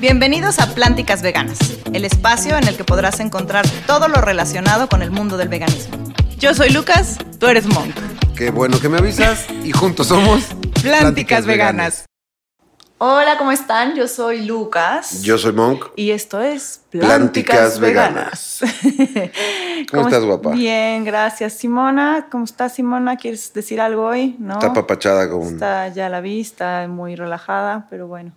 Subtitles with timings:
[0.00, 1.58] Bienvenidos a Plánticas Veganas,
[1.92, 5.98] el espacio en el que podrás encontrar todo lo relacionado con el mundo del veganismo.
[6.38, 7.94] Yo soy Lucas, tú eres Monk.
[8.34, 10.44] Qué bueno que me avisas y juntos somos
[10.82, 12.06] Plánticas, Veganas.
[12.96, 13.94] Hola, ¿cómo están?
[13.94, 15.20] Yo soy Lucas.
[15.22, 15.88] Yo soy Monk.
[15.96, 18.60] Y esto es Plánticas Veganas.
[19.90, 20.52] ¿Cómo estás, guapa?
[20.52, 21.52] Bien, gracias.
[21.52, 23.18] Simona, ¿cómo estás, Simona?
[23.18, 24.34] ¿Quieres decir algo hoy?
[24.38, 24.54] ¿No?
[24.54, 25.54] Está papachada como un...
[25.54, 28.32] Está ya la vista, muy relajada, pero bueno.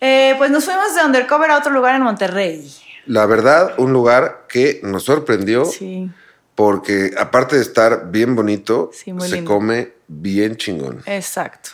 [0.00, 2.72] Eh, pues nos fuimos de Undercover a otro lugar en Monterrey.
[3.06, 6.10] La verdad, un lugar que nos sorprendió Sí,
[6.54, 9.50] porque aparte de estar bien bonito, Sí, se lindo.
[9.50, 11.02] come bien chingón.
[11.06, 11.70] exacto.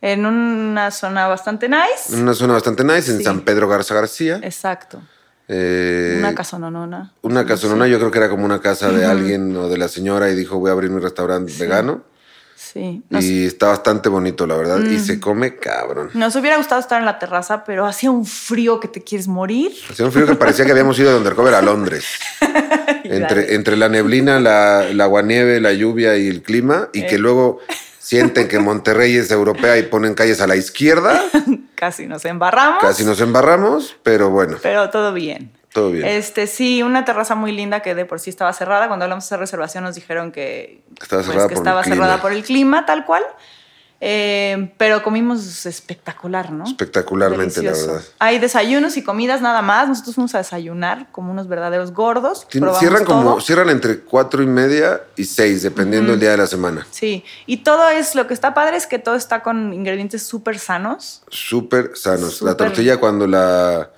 [0.00, 2.14] En una zona bastante nice.
[2.14, 3.24] En una zona bastante nice, en Sí.
[3.24, 4.38] San Pedro Garza García.
[4.44, 5.02] Exacto.
[5.48, 7.12] Eh, Una casononona.
[7.22, 10.28] Una casonona, yo creo que era como una casa de alguien o de la señora
[10.30, 12.02] y dijo voy a abrir mi restaurante vegano.
[12.78, 13.02] Sí.
[13.10, 14.78] Nos, Y está bastante bonito, la verdad.
[14.78, 14.92] Mm.
[14.94, 16.10] Y se come cabrón.
[16.14, 19.72] nos hubiera gustado estar en la terraza, pero hacía un frío que te quieres morir.
[19.90, 22.04] Hacía un frío que parecía que habíamos ido de undercover a Londres.
[23.04, 27.06] entre, entre la neblina, la, la aguanieve, la lluvia y el clima, y Eh.
[27.06, 27.60] que luego
[27.98, 31.20] sienten que Monterrey es europea y ponen calles a la izquierda.
[31.74, 32.80] Casi nos embarramos.
[32.80, 35.50] Casi nos embarramos, pero bueno, Pero todo bien.
[35.78, 36.06] Todo bien.
[36.06, 38.88] Este, sí, una terraza muy linda que de por sí estaba cerrada.
[38.88, 41.96] Cuando hablamos de reservación nos dijeron que Estaba pues, cerrada que por el clima.
[41.96, 43.22] cerrada por el clima, tal cual.
[44.00, 46.64] Eh, pero comimos espectacular, ¿no?
[46.64, 48.02] Espectacularmente, la verdad.
[48.20, 49.88] Hay desayunos y comidas nada más.
[49.88, 52.46] Nosotros fuimos a desayunar como unos verdaderos gordos.
[52.78, 53.40] Cierran como, todo.
[53.40, 56.86] cierran entre cuatro y media y seis, dependiendo del día de la semana.
[56.90, 60.60] Sí, y todo es, lo que está padre es que todo está con ingredientes súper
[60.60, 61.22] sanos.
[61.28, 62.40] Súper sanos.
[62.42, 63.90] La tortilla cuando la...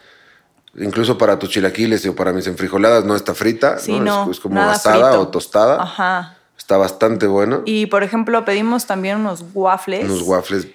[0.76, 4.04] Incluso para tus chilaquiles o para mis enfrijoladas no está frita, Sí, ¿no?
[4.04, 5.20] no, Es- es, como asada frito.
[5.22, 5.82] o tostada.
[5.82, 6.36] Ajá.
[6.56, 7.62] Está bastante bueno.
[7.64, 10.04] Y por ejemplo, pedimos también unos waffles.
[10.04, 10.68] Unos waffles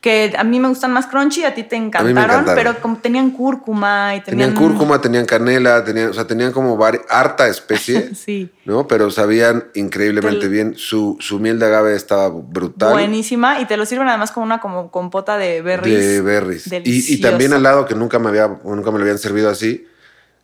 [0.00, 2.54] que a mí me gustan más crunchy, a ti te encantaron, encantaron.
[2.54, 6.78] pero como tenían cúrcuma y tenían, Tenían cúrcuma, tenían canela, tenían, o sea, tenían como
[7.08, 8.50] harta especie, Sí.
[8.66, 8.86] ¿no?
[8.86, 10.74] Pero sabían increíblemente Te- bien.
[10.76, 12.92] Su, su miel de agave estaba brutal.
[12.92, 13.60] Buenísima.
[13.60, 15.98] Y te lo sirven además como una como compota de berries.
[16.06, 16.66] De berries.
[16.84, 19.86] Y, y también al lado, que nunca me había, nunca me lo habían servido así,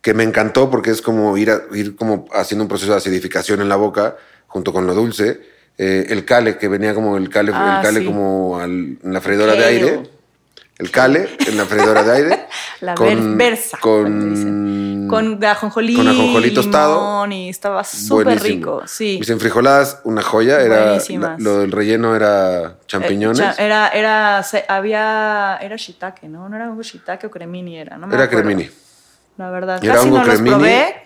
[0.01, 3.61] que me encantó porque es como ir, a- ir como haciendo un proceso de acidificación
[3.61, 5.39] en la boca, junto con lo dulce.
[5.77, 8.05] Eh, el cale, que venía como el cale, Ah, el cale sí.
[8.05, 10.03] como al- en la freidora de aire.
[10.79, 12.45] El cale en la freidora de aire.
[12.81, 13.77] La ver- versa.
[13.79, 15.95] Con, Con ajonjolí.
[15.95, 16.95] con ajonjolí tostado.
[16.95, 18.81] limón, Y estaba súper rico.
[18.87, 19.17] Sí.
[19.19, 20.59] Mis enfrijoladas, una joya.
[20.61, 23.39] Era, la- lo del relleno era champiñones.
[23.39, 26.49] Eh, cha- era, era, se- había, era shiitake, ¿no?
[26.49, 28.07] No era hongo shiitake o cremini era, ¿no?
[28.07, 28.45] me era acuerdo.
[28.45, 28.69] cremini.
[29.37, 30.55] La verdad, Era casi no los cremini.
[30.55, 31.02] probé,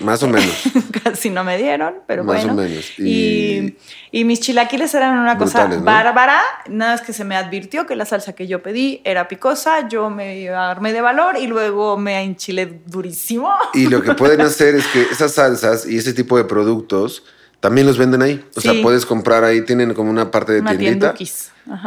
[0.00, 0.54] Más o menos.
[1.04, 2.62] casi no me dieron, pero Más o bueno.
[2.62, 2.98] menos.
[2.98, 3.76] Y, Y-
[4.12, 6.40] y mis chilaquiles eran una cosa bárbara.
[6.68, 9.88] Nada más que se me advirtió que la salsa que yo pedí era picosa.
[9.88, 13.52] Yo me armé de valor y luego me enchilé durísimo.
[13.72, 17.24] Y lo que pueden hacer es que esas salsas y ese tipo de productos
[17.64, 18.44] también los venden ahí.
[18.54, 18.68] O Sí.
[18.68, 21.14] sea, puedes comprar ahí, tienen como una parte de Una tiendita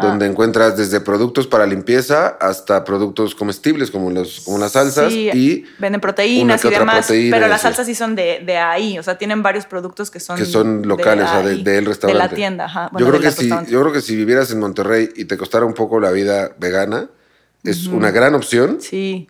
[0.01, 5.29] donde encuentras desde productos para limpieza hasta productos comestibles como, los, como las salsas Sí,
[5.31, 9.03] y venden proteínas y demás, proteína pero las salsas sí son de, de ahí, o
[9.03, 12.23] sea, tienen varios productos que son que son locales, o sea, de- del restaurante.
[12.23, 12.89] de la tienda, ajá.
[12.91, 15.63] Bueno, yo, creo que si, yo creo que si vivieras en Monterrey y te costara
[15.63, 17.09] un poco la vida vegana,
[17.63, 19.29] es una gran opción Sí,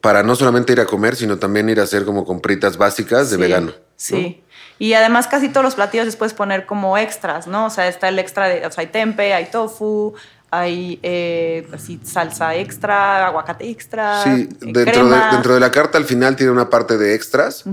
[0.00, 3.36] para no solamente ir a comer, sino también ir a hacer como compritas básicas de
[3.36, 3.72] sí, vegano.
[3.96, 4.44] Sí.
[4.78, 7.66] Y además casi todos los platillos les puedes poner como extras, ¿no?
[7.66, 10.14] O sea, está el extra de, o sea, hay tempe, hay tofu,
[10.50, 15.98] hay eh, así salsa extra, aguacate extra, Sí, eh, dentro de, dentro de la carta
[15.98, 17.64] al final tiene una parte de extras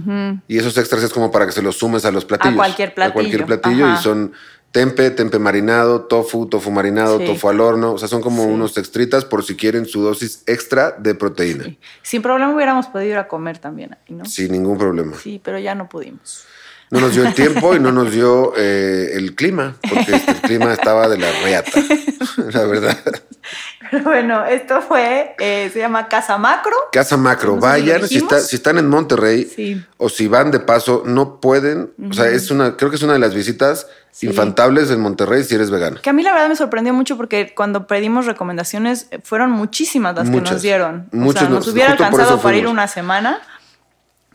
[0.47, 2.57] y esos extras es como para que se los sumes a los platillos.
[2.57, 3.99] cualquier A cualquier platillo, platillo ajá.
[3.99, 4.33] y son
[4.71, 7.25] tempe, tempe marinado, tofu, tofu marinado, Sí.
[7.27, 7.93] tofu al horno.
[7.93, 8.49] O sea, son como Sí.
[8.49, 11.63] unos extritas por si quieren su dosis extra de proteína.
[12.01, 14.25] Sin problema hubiéramos podido ir a comer también ahí, ¿no?
[14.25, 15.15] Sin ningún problema.
[15.17, 16.43] Sí, pero ya no pudimos.
[16.91, 20.71] No nos dio el tiempo y no nos dio eh, el clima, porque el clima
[20.73, 21.71] estaba de la reata,
[22.53, 22.97] la verdad.
[23.91, 26.75] Pero bueno, esto fue, eh, se llama Casa Macro.
[26.91, 29.83] Casa Macro, vayan, si, está- si están en Monterrey Sí.
[29.97, 33.13] o si van de paso, no pueden, o sea, es una, creo que es una
[33.13, 34.27] de las visitas Sí.
[34.27, 35.99] infantables en Monterrey si eres vegano.
[36.01, 40.29] Que a mí la verdad me sorprendió mucho porque cuando pedimos recomendaciones fueron muchísimas las
[40.29, 41.09] que nos dieron.
[41.11, 43.41] o Muchas sea, nos nos- hubiera alcanzado para ir una semana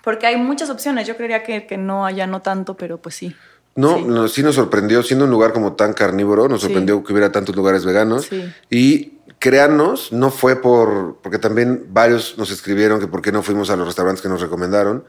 [0.02, 1.06] porque hay muchas opciones.
[1.06, 3.34] Yo creería que, que no haya no tanto, pero pues sí.
[3.76, 4.04] No, Sí.
[4.04, 6.66] no, sí nos sorprendió, siendo un lugar como tan carnívoro, nos Sí.
[6.66, 8.26] sorprendió que hubiera tantos lugares veganos.
[8.26, 8.52] Sí.
[8.68, 13.70] Y créanos, no fue por, porque también varios nos escribieron que por qué no fuimos
[13.70, 15.04] a los restaurantes que nos recomendaron.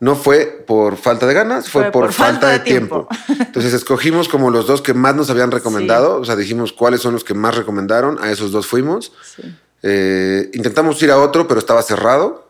[0.00, 3.06] No fue por falta de ganas, fue, por, falta, de tiempo.
[3.38, 7.12] Entonces escogimos como los dos que más nos habían recomendado, o sea, dijimos cuáles son
[7.14, 9.12] los que más recomendaron, a esos dos fuimos.
[9.22, 9.54] Sí.
[9.82, 12.43] Eh, intentamos ir a otro, pero estaba cerrado.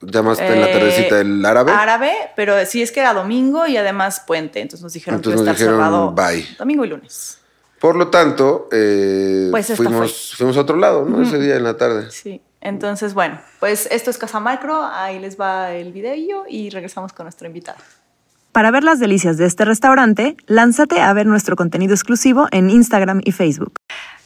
[0.00, 1.72] Ya más en la tardecita el árabe.
[1.72, 4.60] Árabe, pero sí es que era domingo y además puente.
[4.60, 6.46] Entonces nos dijeron que iba a estar cerrado bye.
[6.58, 7.38] domingo y lunes.
[7.80, 11.22] Por lo tanto, eh, pues fuimos, fuimos a otro lado, ¿no?
[11.22, 12.10] Ese día en la tarde.
[12.10, 12.40] Sí.
[12.60, 14.84] Entonces, bueno, pues esto es Casa Macro.
[14.84, 17.78] Ahí les va el video y regresamos con nuestro invitado.
[18.52, 23.20] Para ver las delicias de este restaurante, lánzate a ver nuestro contenido exclusivo en Instagram
[23.22, 23.74] y Facebook.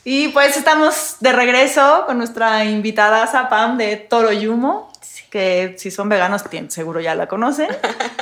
[0.05, 4.90] Y pues estamos de regreso con nuestra invitada Zapam de Toro Yumo,
[5.31, 7.69] que si son veganos seguro ya la conocen.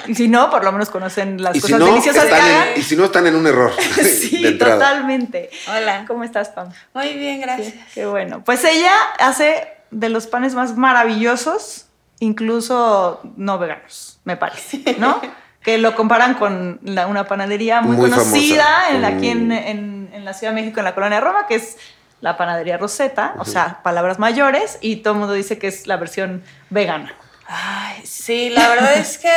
[0.07, 2.69] Y si no, por lo menos conocen las cosas deliciosas que hagan.
[2.77, 3.73] y si no, están en un error.
[4.03, 5.51] sí, totalmente.
[5.69, 6.05] Hola.
[6.07, 6.71] ¿Cómo estás, Pam?
[6.95, 7.75] Muy bien, gracias.
[7.95, 8.43] qué bueno.
[8.45, 11.87] Pues ella hace de los panes más maravillosos,
[12.21, 15.21] incluso no veganos, me parece, ¿no?
[15.63, 20.61] que lo comparan con una panadería muy, conocida en, aquí en, en, la Ciudad de
[20.61, 21.79] México, en la colonia Roma, que es
[22.21, 25.97] la panadería Rosetta, o sea, palabras mayores, y todo el mundo dice que es la
[25.97, 27.15] versión vegana.
[27.47, 29.33] Ay, sí, la verdad es que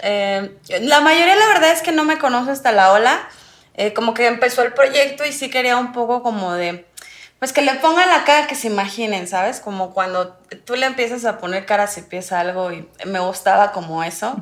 [0.00, 3.28] eh, la mayoría, la verdad es que no me conoce hasta la ola.
[3.76, 6.86] Eh, como que empezó el proyecto y sí quería un poco como de,
[7.40, 9.60] pues que le pongan la cara que se imaginen, ¿sabes?
[9.60, 14.04] Como cuando tú le empiezas a poner cara si empieza algo y me gustaba como
[14.04, 14.36] eso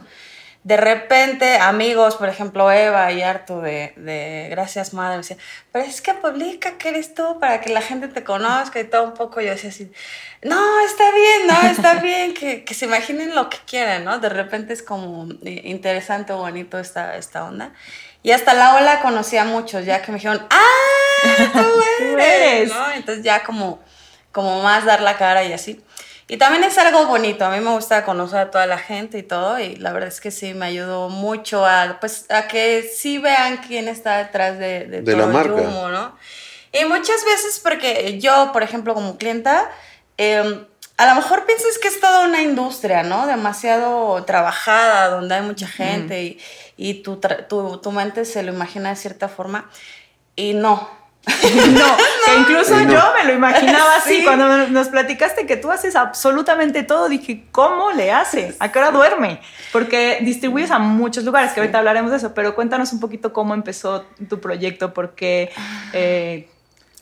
[0.64, 5.40] de repente amigos, por ejemplo Eva y Artu de, Gracias Madre, me decían,
[5.72, 9.04] pero es que publica que eres tú para que la gente te conozca y todo
[9.04, 9.40] un poco.
[9.40, 9.90] Yo decía así,
[10.42, 14.20] no, está bien, no, está bien, que, se imaginen lo que quieran, ¿no?
[14.20, 17.72] De repente es como interesante o bonito esta, esta onda.
[18.22, 21.50] Y hasta la ola conocía a muchos, ya que me dijeron, ¡ah!
[21.52, 22.92] Tú eres, ¿no?
[22.92, 23.80] Entonces ya como,
[24.30, 25.82] como más dar la cara y así.
[26.28, 29.22] Y también es algo bonito, a mí me gusta conocer a toda la gente y
[29.22, 33.19] todo, y la verdad es que sí, me ayudó mucho a, pues, a que sí
[33.19, 35.60] vean quién está detrás de, de, todo la marca.
[35.60, 36.16] el humo, ¿no?
[36.72, 39.70] Y muchas veces porque yo, por ejemplo, como clienta,
[40.16, 40.64] em,
[40.96, 43.26] a lo mejor piensas que es toda una industria, ¿no?
[43.26, 46.40] Demasiado trabajada, donde hay mucha gente y,
[46.76, 49.69] y tu, tu, tu mente se lo imagina de cierta forma,
[50.36, 50.88] y no,
[51.70, 51.96] no,
[52.26, 54.24] que incluso yo me lo imaginaba así.
[54.24, 58.56] Cuando nos platicaste que tú haces absolutamente todo, dije, ¿cómo le hace?
[58.58, 59.40] ¿A qué hora duerme?
[59.72, 63.54] Porque distribuyes a muchos lugares, que ahorita hablaremos de eso, pero cuéntanos un poquito cómo
[63.54, 65.52] empezó tu proyecto, porque...
[65.92, 66.48] Eh,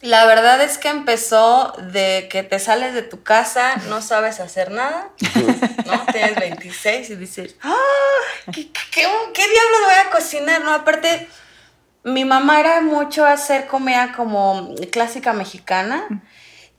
[0.03, 4.71] la verdad es que empezó de que te sales de tu casa, no sabes hacer
[4.71, 5.11] nada,
[5.87, 6.07] ¿no?
[6.11, 7.75] Tienes 26 y dices, ¡ah!
[8.47, 10.65] ¿Qué, qué, qué diablos voy a cocinar?
[10.65, 11.29] No, aparte
[12.05, 16.07] mi mamá era mucho hacer comida como clásica mexicana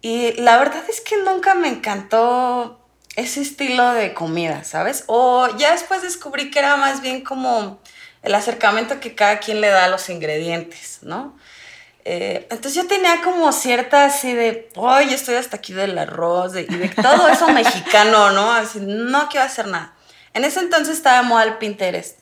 [0.02, 2.80] y la verdad es que nunca me encantó
[3.16, 5.04] ese estilo de comida, ¿sabes?
[5.08, 7.80] O ya después descubrí que era más bien como
[8.24, 11.38] el acercamiento que cada quien le da a los ingredientes, ¿no?
[12.04, 16.64] Eh, entonces yo tenía como cierta así de, oye, estoy hasta aquí del arroz y
[16.64, 18.52] de todo eso mexicano, ¿no?
[18.52, 19.94] Así, no quiero hacer nada.
[20.34, 22.21] En ese entonces estaba moda el Pinterest.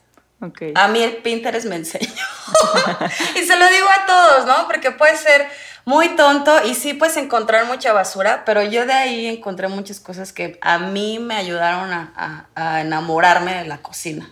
[0.76, 2.08] A mí el Pinterest me enseñó.
[3.36, 4.68] y se lo digo a todos, ¿no?
[4.68, 5.48] Porque puede ser
[5.86, 10.32] muy tonto y sí puedes encontrar mucha basura, pero yo de ahí encontré muchas cosas
[10.32, 14.30] que a mí me ayudaron a, enamorarme de la cocina.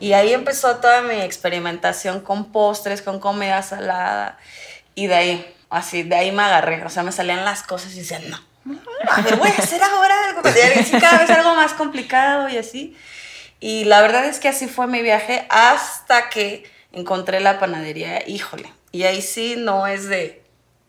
[0.00, 4.38] Y ahí empezó toda mi experimentación con postres, con comida salada.
[4.94, 6.84] Y de ahí, así, de ahí me agarré.
[6.84, 8.38] O sea, me salían las cosas y decía, no,
[9.10, 10.42] a ver, voy a hacer ahora algo.
[11.00, 12.96] cada vez algo más complicado y así.
[13.60, 18.72] Y la verdad es que así fue mi viaje hasta que encontré la panadería, híjole.
[18.92, 20.42] Y ahí sí no es de,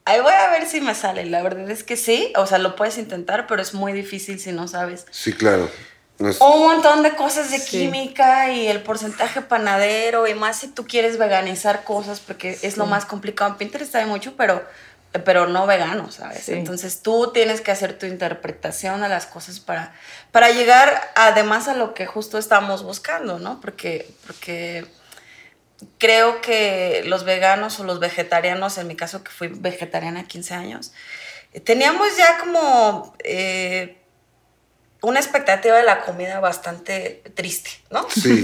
[0.05, 1.25] ahí voy a ver si me sale.
[1.25, 4.51] La verdad es que sí, o sea, lo puedes intentar, pero es muy difícil si
[4.51, 5.05] no sabes.
[5.11, 5.69] Sí, claro.
[6.19, 11.17] Un montón de cosas de química y el porcentaje panadero y más si tú quieres
[11.17, 13.51] veganizar cosas porque es lo más complicado.
[13.51, 14.61] En Pinterest hay mucho, pero
[15.11, 16.49] pero no vegano, ¿sabes?
[16.49, 19.93] Entonces tú tienes que hacer tu interpretación a las cosas para,
[20.31, 23.59] para llegar además a lo que justo estamos buscando, ¿no?
[23.59, 24.85] Porque, porque
[25.97, 30.91] creo que los veganos o los vegetarianos, en mi caso que fui vegetariana 15 años,
[31.63, 33.97] teníamos ya como eh,
[35.01, 38.07] una expectativa de la comida bastante triste, ¿no?
[38.09, 38.43] Sí,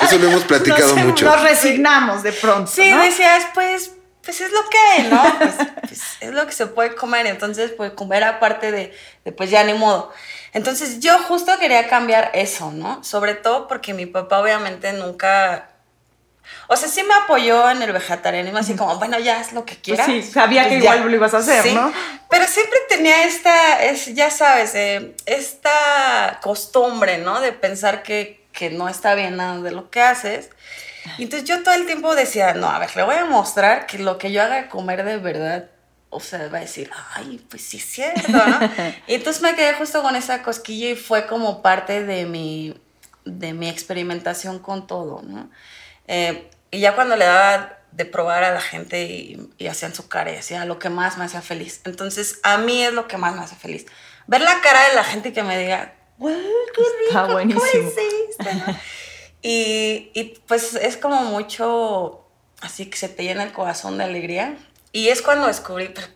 [0.00, 1.24] eso, lo hemos platicado mucho.
[1.24, 2.68] Nos resignamos de pronto.
[2.68, 3.92] Sí, decías, pues
[4.24, 5.38] pues es lo que ¿no?
[5.38, 9.50] Pues, pues, es lo que se puede comer, entonces pues comer aparte de, de, pues
[9.50, 10.12] ya ni modo.
[10.52, 13.02] Entonces yo justo quería cambiar eso, ¿no?
[13.02, 15.68] Sobre todo porque mi papá obviamente nunca...
[16.68, 19.74] O sea, sí me apoyó en el vegetarianismo, así como, bueno, ya es lo que
[19.74, 20.06] pues quieras.
[20.06, 21.92] sí, sabía que igual lo ibas a hacer, sí, ¿no?
[22.28, 27.40] Pero siempre tenía esta, es, ya sabes, eh, esta costumbre, ¿no?
[27.40, 30.50] De pensar que, que no está bien nada de lo que haces.
[31.18, 33.98] Y entonces yo todo el tiempo decía, no, a ver, le voy a mostrar que
[33.98, 35.68] lo que yo haga de comer de verdad
[36.14, 38.60] o sea, va a decir, ay, pues sí es cierto, ¿no?
[39.06, 42.78] y entonces me quedé justo con esa cosquilla y fue como parte de mi,
[43.24, 45.50] de mi experimentación con todo, ¿no?
[46.06, 50.06] Eh, y ya cuando le daba de probar a la gente y, y hacían su
[50.08, 51.80] cara y hacía lo que más me hacía feliz.
[51.86, 53.86] Entonces, a mí es lo que más me hace feliz.
[54.26, 56.30] Ver la cara de la gente que me diga, ¡Wow,
[56.74, 57.08] qué rico!
[57.08, 57.90] Está buenísimo.
[59.42, 62.20] y, y pues es como mucho,
[62.60, 64.56] así que se te llena el corazón de alegría.
[64.92, 66.06] Y es cuando descubrí, pero,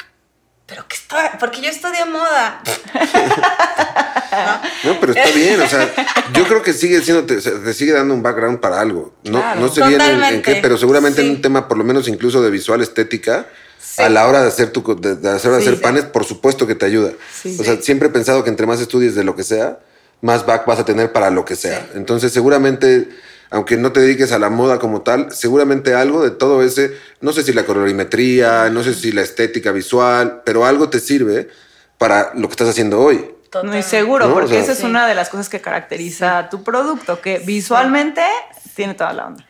[0.66, 1.36] pero ¿qué está?
[1.40, 2.62] Porque yo estudié moda.
[4.84, 5.00] ¿No?
[5.00, 5.90] pero está bien, o sea,
[6.34, 7.40] yo creo que sigue siendo, te,
[7.72, 9.14] sigue dando un background para algo.
[9.24, 12.42] No, no sé bien en, qué, pero seguramente en un tema, por lo menos incluso
[12.42, 13.46] de visual estética,
[13.96, 17.12] a la hora de hacer, tu, de, hacer, hacer panes, por supuesto que te ayuda.
[17.58, 19.78] o sea, siempre he pensado que entre más estudies de lo que sea,
[20.20, 21.86] más back vas a tener para lo que sea.
[21.94, 23.08] Entonces, seguramente
[23.50, 27.32] aunque no te dediques a la moda como tal, seguramente algo de todo ese, no
[27.32, 31.48] sé si la colorimetría, no sé si la estética visual, pero algo te sirve
[31.98, 33.24] para lo que estás haciendo hoy.
[33.62, 38.22] Muy seguro, porque esa es una de las cosas que caracteriza tu producto, que visualmente
[38.74, 39.46] tiene toda la onda.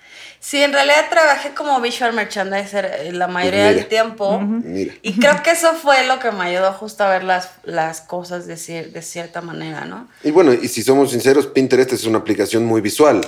[0.46, 4.40] Sí, en realidad trabajé como visual merchandiser eh, la mayoría pues del tiempo.
[5.02, 8.46] Y creo que eso fue lo que me ayudó justo a ver las, las cosas
[8.46, 10.06] de, de cierta manera, ¿no?
[10.22, 13.22] Y bueno, y si somos sinceros, Pinterest es una aplicación muy visual.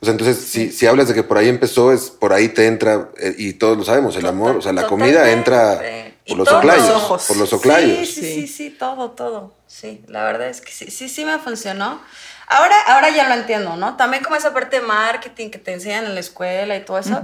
[0.00, 2.68] O sea, entonces, si, si, hablas de que por ahí empezó, es por ahí te
[2.68, 5.82] entra, eh, y todos lo sabemos, el amor, o sea, la comida entra
[6.24, 7.24] por los oclayos.
[7.26, 8.06] Por los oclayos.
[8.06, 9.54] Sí, sí, sí, sí, todo, todo.
[9.66, 12.00] Sí, la verdad es que sí, sí, sí me funcionó.
[12.46, 13.96] Ahora, ahora ya lo entiendo, ¿no?
[13.96, 17.22] También como esa parte de marketing que te enseñan en la escuela y todo eso,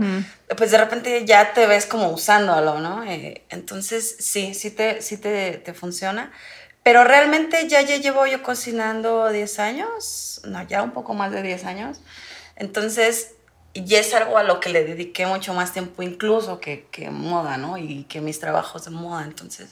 [0.57, 3.05] pues de repente ya te ves como usándolo, ¿no?
[3.05, 6.33] Eh, entonces, sí, sí te, sí te, te, funciona.
[6.83, 11.43] Pero realmente ya, ya llevo yo cocinando 10 años, no, ya un poco más de
[11.43, 12.01] 10 años.
[12.57, 13.33] Entonces,
[13.75, 17.59] ya es algo a lo que le dediqué mucho más tiempo incluso que, que moda,
[17.59, 17.77] ¿no?
[17.77, 19.25] Y que mis trabajos de moda.
[19.25, 19.71] Entonces,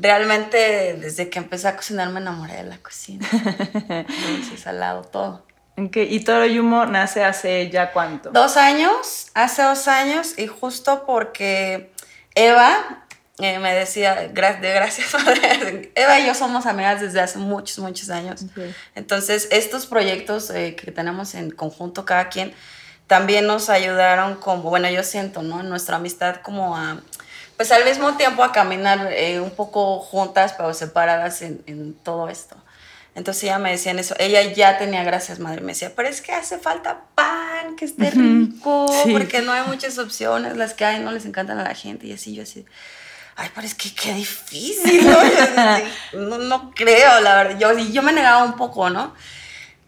[0.00, 3.26] realmente desde que empecé a cocinar me enamoré de la cocina.
[3.32, 5.46] Entonces, al lado todo.
[5.76, 8.30] ¿Y Toro Yumo nace hace ya cuánto?
[8.30, 11.92] Dos años, hace dos años, y justo porque
[12.34, 13.04] Eva
[13.38, 15.92] eh, me decía, de gracias, madre.
[15.94, 18.44] Eva y yo somos amigas desde hace muchos, muchos años.
[18.96, 22.52] Entonces, estos proyectos eh, que tenemos en conjunto cada quien
[23.06, 25.62] también nos ayudaron como, bueno, yo siento, ¿no?
[25.62, 27.00] Nuestra amistad como a
[27.58, 32.56] pues al mismo tiempo a caminar eh, un poco juntas, pero separadas en, todo esto.
[33.16, 36.30] Entonces ella me decía eso, ella ya tenía gracias, madre, me decía, pero es que
[36.30, 41.10] hace falta pan, que esté rico, porque no hay muchas opciones, las que hay no
[41.10, 42.64] les encantan a la gente, y así yo así,
[43.34, 45.04] ay, pero es que qué difícil,
[46.14, 46.38] ¿no?
[46.38, 49.12] no, creo, la verdad, yo, yo me negaba un poco, ¿no?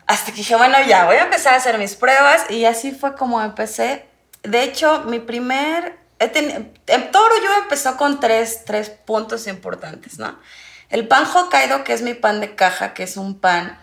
[0.09, 3.15] Hasta que dije, bueno, ya, voy a empezar a hacer mis pruebas, y así fue
[3.15, 4.07] como empecé.
[4.43, 10.39] De hecho, mi primer en Toro yo empezó con tres, tres puntos importantes, ¿no?
[10.91, 13.79] El pan Hokkaido, que es mi pan de caja, que es un pan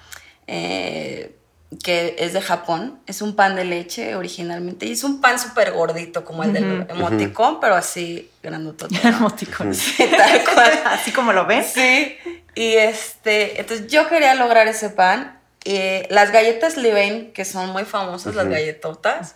[0.46, 1.36] eh,
[1.84, 5.72] que es de Japón, es un pan de leche originalmente, y es un pan súper
[5.72, 8.96] gordito, como el del emoticón, pero así grandotote.
[9.04, 9.10] ¿no?
[9.18, 9.74] emoticón.
[9.74, 10.82] Sí, tal cual.
[10.86, 11.72] así como lo ves.
[11.74, 12.18] Sí.
[12.56, 15.40] Y este, entonces yo quería lograr ese pan.
[15.66, 19.36] Eh, las galletas Levain, que son muy famosas, las galletotas.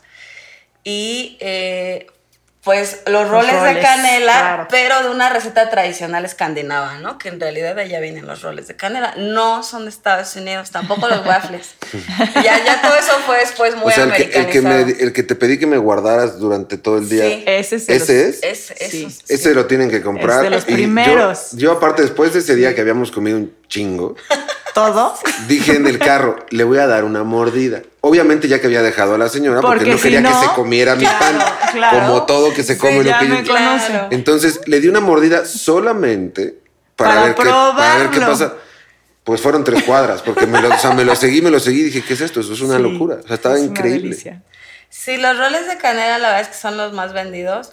[0.83, 2.07] Y eh,
[2.63, 7.17] pues los roles, de canela, pero de una receta tradicional escandinava, ¿no?
[7.17, 9.15] Que en realidad de allá vienen los roles de canela.
[9.17, 11.73] No son de Estados Unidos, tampoco los waffles.
[12.35, 15.11] ya, ya todo eso fue después muy o sea, el que, el, que me, el
[15.11, 17.23] que te pedí que me guardaras durante todo el día.
[17.23, 17.43] Sí.
[17.47, 17.89] Ese es.
[17.89, 18.43] ¿Ese es?
[18.43, 20.37] Ese, ese lo tienen que comprar.
[20.37, 21.53] Es de los primeros.
[21.53, 24.15] Yo, aparte, después de ese día que habíamos comido un chingo.
[24.75, 25.15] ¿Todo?
[25.47, 27.81] Dije en el carro, le voy a dar una mordida.
[28.01, 31.05] Obviamente ya que había dejado a la señora porque, no quería que se comiera mi
[31.05, 31.39] pan,
[31.91, 33.55] como todo que se come lo que yo.
[34.09, 36.55] Entonces le di una mordida solamente
[36.95, 38.55] para, ver, qué, para ver, qué, pasa.
[39.23, 41.81] Pues fueron tres cuadras, porque me lo, o sea, me lo seguí, me lo seguí
[41.81, 42.39] y dije, ¿qué es esto?
[42.39, 43.17] Eso es una locura.
[43.23, 44.17] O sea, estaba increíble.
[44.89, 47.71] Sí, los roles de canela la verdad es que son los más vendidos.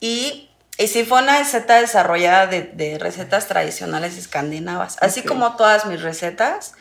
[0.00, 0.50] Y
[0.80, 6.72] y sí fue una receta desarrollada de, recetas tradicionales escandinavas, así como todas mis recetas.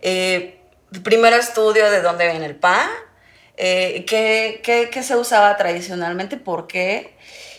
[0.00, 0.58] Eh,
[1.02, 2.88] primero estudio de dónde viene el pan,
[3.56, 7.16] eh, qué, qué, se usaba tradicionalmente, por qué.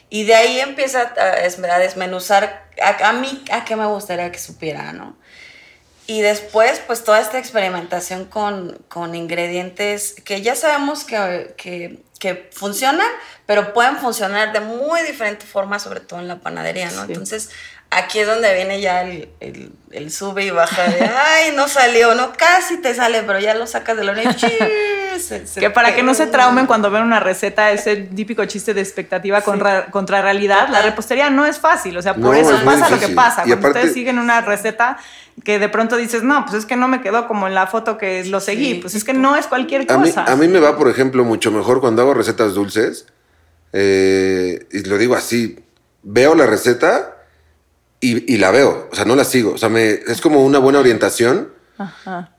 [0.09, 5.17] Y de ahí empieza a, desmenuzar a, mí a qué me gustaría que supiera, ¿no?
[6.07, 12.49] Y después, pues toda esta experimentación con, con ingredientes que ya sabemos que, que, que
[12.51, 13.07] funcionan,
[13.47, 17.03] pero pueden funcionar de muy diferentes formas, sobre todo en la panadería, ¿no?
[17.03, 17.49] Entonces,
[17.91, 19.29] aquí es donde viene ya el,
[19.91, 23.67] el, sube y baja de, ay, no salió, no, casi te sale, pero ya lo
[23.67, 24.35] sacas de la horno y
[25.59, 29.41] que para que no se traumen cuando ven una receta, ese típico chiste de expectativa
[29.41, 33.43] contra, realidad, la repostería no es fácil, o sea, por eso pasa lo que pasa.
[33.43, 34.97] cuando ustedes siguen una receta
[35.43, 37.97] que de pronto dices, no, pues es que no me quedó como en la foto
[37.97, 40.25] que lo seguí, pues es que no es cualquier cosa.
[40.25, 43.07] A mí, me va, por ejemplo, mucho mejor cuando hago recetas dulces,
[43.71, 45.59] eh, y lo digo así,
[46.03, 47.14] veo la receta
[48.05, 50.79] y, la veo, o sea, no la sigo, o sea, me, es como una buena
[50.79, 51.55] orientación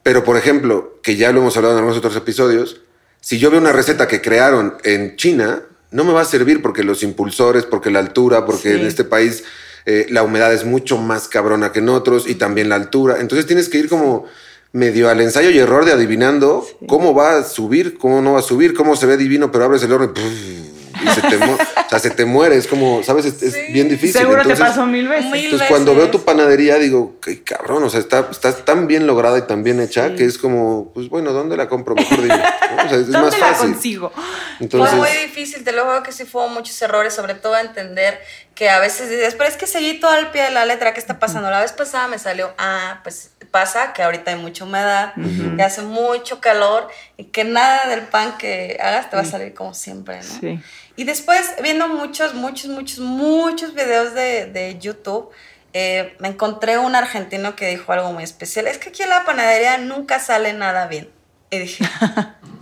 [0.02, 2.80] pero, por ejemplo, que ya lo hemos hablado en algunos otros episodios,
[3.20, 6.84] si yo veo una receta que crearon en China, no me va a servir porque
[6.84, 9.44] los impulsores, porque la altura, porque en este país
[9.84, 13.20] eh, la humedad es mucho más cabrona que en otros y también la altura.
[13.20, 14.24] Entonces tienes que ir como
[14.72, 18.42] medio al ensayo y error de adivinando cómo va a subir, cómo no va a
[18.42, 20.75] subir, cómo se ve divino, pero abres el horno y
[21.06, 22.56] y se te, o sea, se te muere.
[22.56, 23.26] Es como, ¿sabes?
[23.26, 24.20] Es, bien difícil.
[24.20, 25.32] Seguro te pasó mil veces.
[25.32, 29.38] entonces, cuando veo tu panadería, digo, qué cabrón, o sea, está, está tan bien lograda
[29.38, 31.94] y tan bien hecha que es como, pues bueno, ¿dónde la compro?
[31.94, 32.34] Mejor dime.
[32.34, 33.68] O sea, es ¿Dónde más fácil.
[33.68, 34.12] la consigo?
[34.60, 37.60] Entonces, fue muy difícil, te lo juro que sí fue muchos errores, sobre todo a
[37.60, 38.20] entender
[38.54, 41.00] que a veces dices, pero es que seguí todo al pie de la letra, ¿qué
[41.00, 41.50] está pasando?
[41.50, 45.14] La vez pasada me salió, ah, pues pasa que ahorita hay mucha humedad,
[45.56, 49.54] que hace mucho calor y que nada del pan que hagas te va a salir
[49.54, 50.40] como siempre, ¿no?
[50.40, 50.60] Sí.
[50.96, 55.30] Y después, viendo muchos, muchos, muchos, muchos videos de, de YouTube,
[55.72, 58.66] eh, me encontré un argentino que dijo algo muy especial.
[58.66, 61.08] Es que aquí en la panadería nunca sale nada bien.
[61.50, 61.88] Y dije,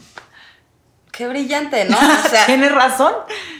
[1.10, 1.98] qué brillante, ¿no?
[1.98, 3.12] O sea, ¿Tienes razón?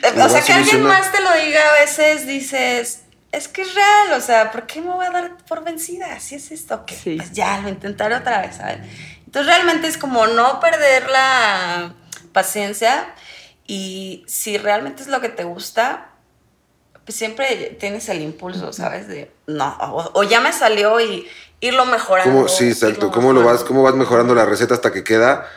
[0.05, 3.04] Eh, o sea, que alguien más te lo diga a veces, dices,
[3.37, 6.15] es que es real, o sea, ¿por qué me voy a dar por vencida?
[6.15, 8.79] Así es esto, que pues ya lo intentaré otra vez, ¿sabes?
[9.27, 11.95] Entonces realmente es como no perder la
[12.33, 13.15] paciencia
[13.67, 16.11] y si realmente es lo que te gusta,
[17.05, 19.09] pues siempre tienes el impulso, ¿sabes?
[19.09, 19.77] De, no,
[20.15, 21.27] o, ya me salió y
[21.61, 22.49] irlo mejorando.
[22.49, 23.11] sí, exacto.
[23.11, 25.49] ¿Cómo, lo vas, ¿Cómo vas mejorando la receta hasta que queda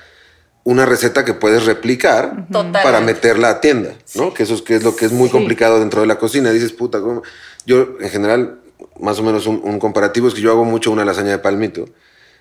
[0.67, 4.33] una receta que puedes replicar para meterla a tienda, ¿no?
[4.33, 6.51] Que eso es, que es lo que es muy complicado dentro de la cocina.
[6.51, 7.23] Dices, puta, ¿cómo?
[7.65, 8.59] yo en general,
[8.99, 11.87] más o menos un, un, comparativo es que yo hago mucho una lasaña de palmito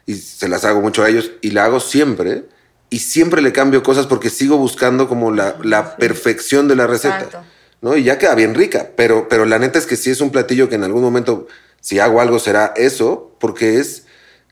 [0.07, 2.47] y se las hago mucho a ellos y la hago siempre
[2.91, 7.45] y siempre le cambio cosas porque sigo buscando como la, la perfección de la receta.
[7.81, 7.97] ¿no?
[7.97, 10.69] Y ya queda bien rica, pero, pero la neta es que sí es un platillo
[10.69, 11.47] que en algún momento,
[11.81, 14.06] si hago algo, será eso, porque es,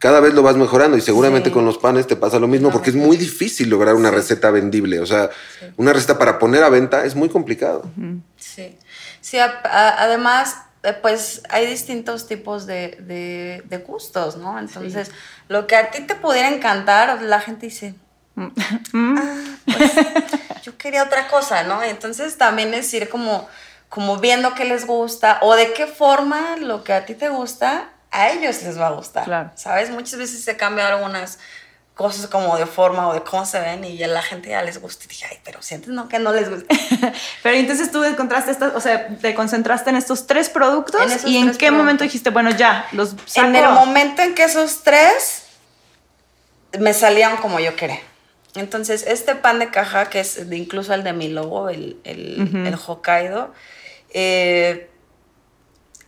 [0.05, 2.90] cada vez lo vas mejorando y seguramente con los panes te pasa lo mismo, porque
[2.90, 5.31] es muy difícil lograr una receta vendible, o sea,
[5.79, 7.90] una receta para poner a venta es muy complicado.
[8.37, 8.77] Sí,
[9.23, 14.59] sí, además, eh, pues hay distintos tipos de, de, de gustos, ¿no?
[14.59, 15.11] Entonces,
[15.49, 17.95] lo que a ti te pudiera encantar, la gente dice,
[18.93, 19.17] Mm.
[19.19, 19.93] Ah, pues,
[20.64, 21.83] yo quería otra cosa, ¿no?
[21.83, 23.49] Entonces también es ir como,
[23.88, 27.93] como viendo qué les gusta o de qué forma lo que a ti te gusta,
[28.14, 29.53] a ellos les va a gustar.
[29.57, 29.90] ¿Sabes?
[29.90, 31.38] Muchas veces se cambian algunas
[31.94, 34.81] cosas como de forma o de cómo se ven y a la gente ya les
[34.81, 35.05] gusta.
[35.05, 36.74] Y dije, ay, pero sientes no que no les gusta.
[37.42, 41.57] pero entonces tú encontraste estas, o sea, te concentraste en estos tres productos y en
[41.57, 45.44] qué momento dijiste, bueno, ya, los En el momento en que esos tres
[46.79, 48.00] me salían como yo quería.
[48.55, 53.53] Entonces, este pan de caja, que es incluso el de mi logo, el, el, Hokkaido,
[54.11, 54.88] eh,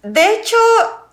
[0.03, 0.57] de hecho,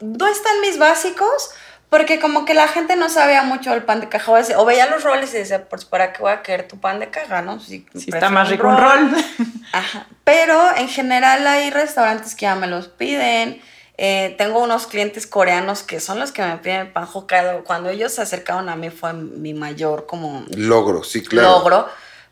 [0.04, 1.52] no están mis básicos,
[1.90, 5.04] porque como que la gente no sabía mucho el pan de caja, o veía los
[5.04, 7.60] roles y decía, pues, ¿para qué voy a querer tu pan de caja, no?
[7.60, 9.12] Si, está más rico un rol.
[9.72, 10.08] Ajá.
[10.24, 13.62] Pero en general hay restaurantes que ya me los piden,
[13.98, 17.64] eh, tengo unos clientes coreanos que son los que me piden pan Hokkaido.
[17.64, 20.46] Cuando ellos se acercaron a mí fue mi mayor como...
[20.56, 21.50] Logro, sí, claro.
[21.50, 21.90] Logro,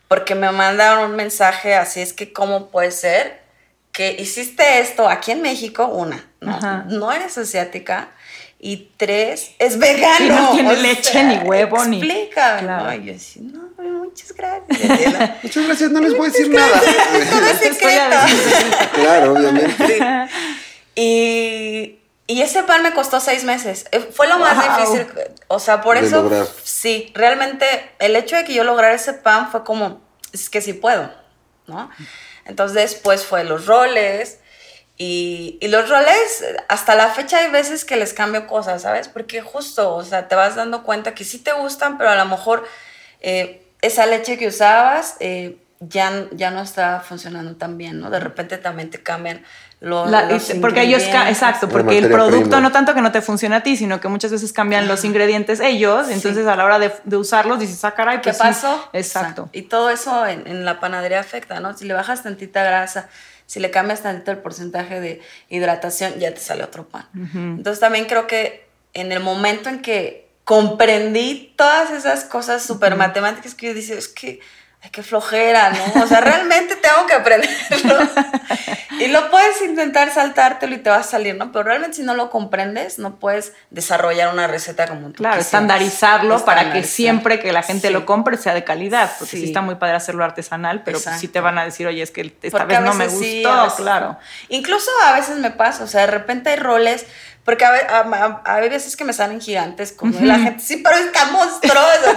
[0.07, 3.40] porque me mandaron un mensaje así, es que cómo puede ser
[3.91, 8.11] que hiciste esto aquí en México, una, no, no eres asiática,
[8.63, 10.35] y tres, es vegano.
[10.35, 11.97] no tiene leche ni huevo ni.
[11.97, 12.61] Explícame.
[12.61, 12.93] ¿no?
[12.93, 13.71] Y yo decía, no,
[14.05, 15.31] muchas gracias.
[15.43, 16.79] muchas gracias, no les voy a decir nada.
[18.93, 19.99] claro, obviamente.
[20.95, 23.87] Y, ese pan me costó seis meses.
[23.91, 25.07] Eh, fue lo más difícil.
[25.47, 26.29] O sea, por eso,
[26.63, 27.65] sí, realmente
[27.99, 30.01] el hecho de que yo lograra ese pan fue como,
[30.31, 31.11] es que sí puedo,
[31.65, 31.89] ¿no?
[32.45, 34.39] Entonces después fue los roles.
[34.97, 39.07] Y, los roles, hasta la fecha hay veces que les cambio cosas, ¿sabes?
[39.07, 42.25] Porque justo, o sea, te vas dando cuenta que sí te gustan, pero a lo
[42.25, 42.67] mejor
[43.19, 48.11] eh, esa leche que usabas eh, ya, ya no está funcionando tan bien, ¿no?
[48.11, 49.43] De repente también te cambian
[50.61, 53.99] porque ellos, exacto, porque el producto no tanto que no te funcione a ti, sino
[53.99, 57.95] que muchas veces cambian los ingredientes ellos, entonces a la hora de, usarlos dices, ah,
[57.95, 58.89] caray, pues ¿Qué pasó?
[58.93, 59.49] Exacto.
[59.53, 61.75] Y todo eso en, la panadería afecta, ¿no?
[61.75, 63.09] Si le bajas tantita grasa,
[63.47, 67.07] si le cambias tantito el porcentaje de hidratación, ya te sale otro pan.
[67.33, 73.55] Entonces también creo que en el momento en que comprendí todas esas cosas súper matemáticas
[73.55, 74.41] que yo decía, es que
[74.83, 76.03] ay, qué flojera, ¿no?
[76.03, 78.09] O sea, realmente tengo que aprenderlo.
[78.99, 81.51] y lo puedes intentar saltártelo y te va a salir, ¿no?
[81.51, 86.43] Pero realmente si no lo comprendes, no puedes desarrollar una receta como tú Claro, estandarizarlo
[86.45, 89.45] para que siempre que la gente lo compre sea de calidad, porque sí.
[89.45, 92.33] está muy padre hacerlo artesanal, pero pues sí te van a decir, oye, es que
[92.41, 94.17] esta vez no me gustó, claro.
[94.49, 97.05] Incluso a veces me pasa, o sea, de repente hay roles
[97.51, 102.15] porque a, veces que me salen gigantes, como la gente, sí, pero está monstruoso.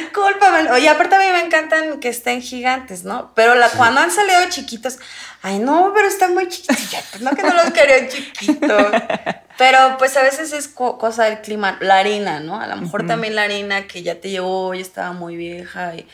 [0.00, 0.70] Discúlpame.
[0.72, 3.32] Oye, aparte a mí me encantan que estén gigantes, ¿no?
[3.34, 4.96] Pero la, cuando han salido chiquitos,
[5.42, 7.20] ay, no, pero están muy chiquitos.
[7.20, 8.92] no que no los quería chiquitos.
[9.58, 12.58] Pero pues a veces es cosa del clima, la harina, ¿no?
[12.58, 15.96] A lo mejor también la harina que ya te llevó, ya estaba muy vieja.
[15.96, 16.08] Y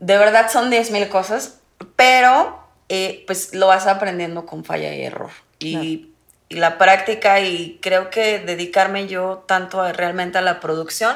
[0.00, 1.60] de verdad son 10 mil cosas,
[1.96, 5.30] pero eh, pues lo vas aprendiendo con falla y error.
[5.60, 6.11] Y
[6.52, 11.14] la práctica y creo que dedicarme yo tanto realmente a la producción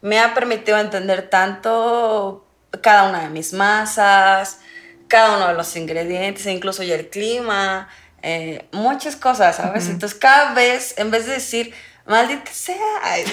[0.00, 2.46] me ha permitido entender tanto
[2.82, 4.60] cada una de mis masas,
[5.08, 7.88] cada uno de los ingredientes, incluso ya el clima,
[8.22, 9.88] eh, muchas cosas, ¿sabes?
[9.88, 11.74] Entonces cada vez, en vez de decir,
[12.06, 12.76] maldita sea,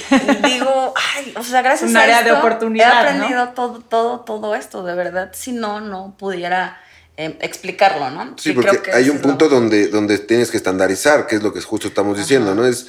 [0.43, 4.83] digo, ay, o sea, gracias a esto, de oportunidad, he aprendido todo, todo, todo esto,
[4.83, 6.79] de verdad, si no, no pudiera
[7.15, 8.35] Em, explicarlo, ¿no?
[8.39, 11.87] Sí, porque hay un punto donde, donde tienes que estandarizar, que es lo que justo
[11.87, 12.65] estamos diciendo, ¿no?
[12.65, 12.87] Es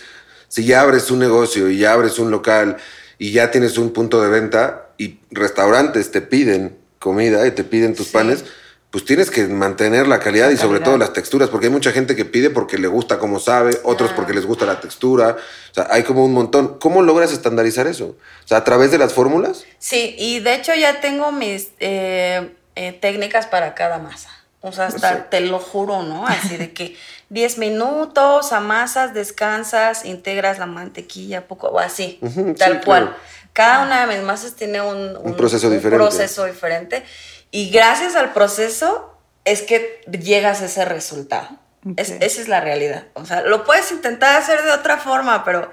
[0.48, 2.78] si ya abres un negocio y ya abres un local
[3.18, 7.94] y ya tienes un punto de venta y restaurantes te piden comida y te piden
[7.94, 8.46] tus panes,
[8.90, 12.16] pues tienes que mantener la calidad y sobre todo las texturas, porque hay mucha gente
[12.16, 15.36] que pide porque le gusta como sabe, otros porque les gusta la textura,
[15.70, 16.78] o sea, hay como un montón.
[16.78, 18.16] ¿Cómo logras estandarizar eso?
[18.44, 19.66] O sea, a través de las fórmulas.
[19.78, 21.72] Sí, y de hecho ya tengo mis...
[21.80, 24.30] Eh, eh, técnicas para cada masa.
[24.60, 26.26] O sea, hasta te lo juro, ¿no?
[26.26, 26.96] Así de que
[27.28, 32.18] 10 minutos, amasas, descansas, integras la mantequilla, poco, o así,
[32.58, 33.14] tal cual.
[33.52, 36.04] Cada una de mis masas tiene un, proceso diferente.
[36.04, 37.04] proceso diferente.
[37.50, 41.48] Y gracias al proceso es que llegas a ese resultado.
[41.96, 43.04] esa es la realidad.
[43.14, 45.70] O sea, lo puedes intentar hacer de otra forma, pero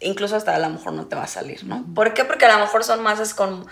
[0.00, 1.84] incluso hasta a lo mejor no te va a salir, ¿no?
[1.94, 2.24] ¿Por qué?
[2.24, 3.66] Porque a lo mejor son masas con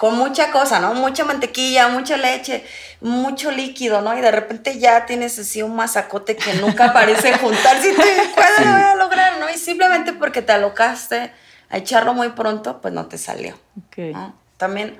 [0.00, 0.94] con mucha cosa, ¿no?
[0.94, 2.64] Mucha mantequilla, mucha leche,
[3.02, 4.16] mucho líquido, ¿no?
[4.16, 7.76] Y de repente ya tienes así un masacote que nunca parece juntar.
[7.82, 9.50] Si te ¿cuándo lo voy a lograr, no?
[9.50, 11.32] Y simplemente porque te alocaste
[11.68, 13.58] a echarlo muy pronto, pues no te salió.
[14.56, 14.98] También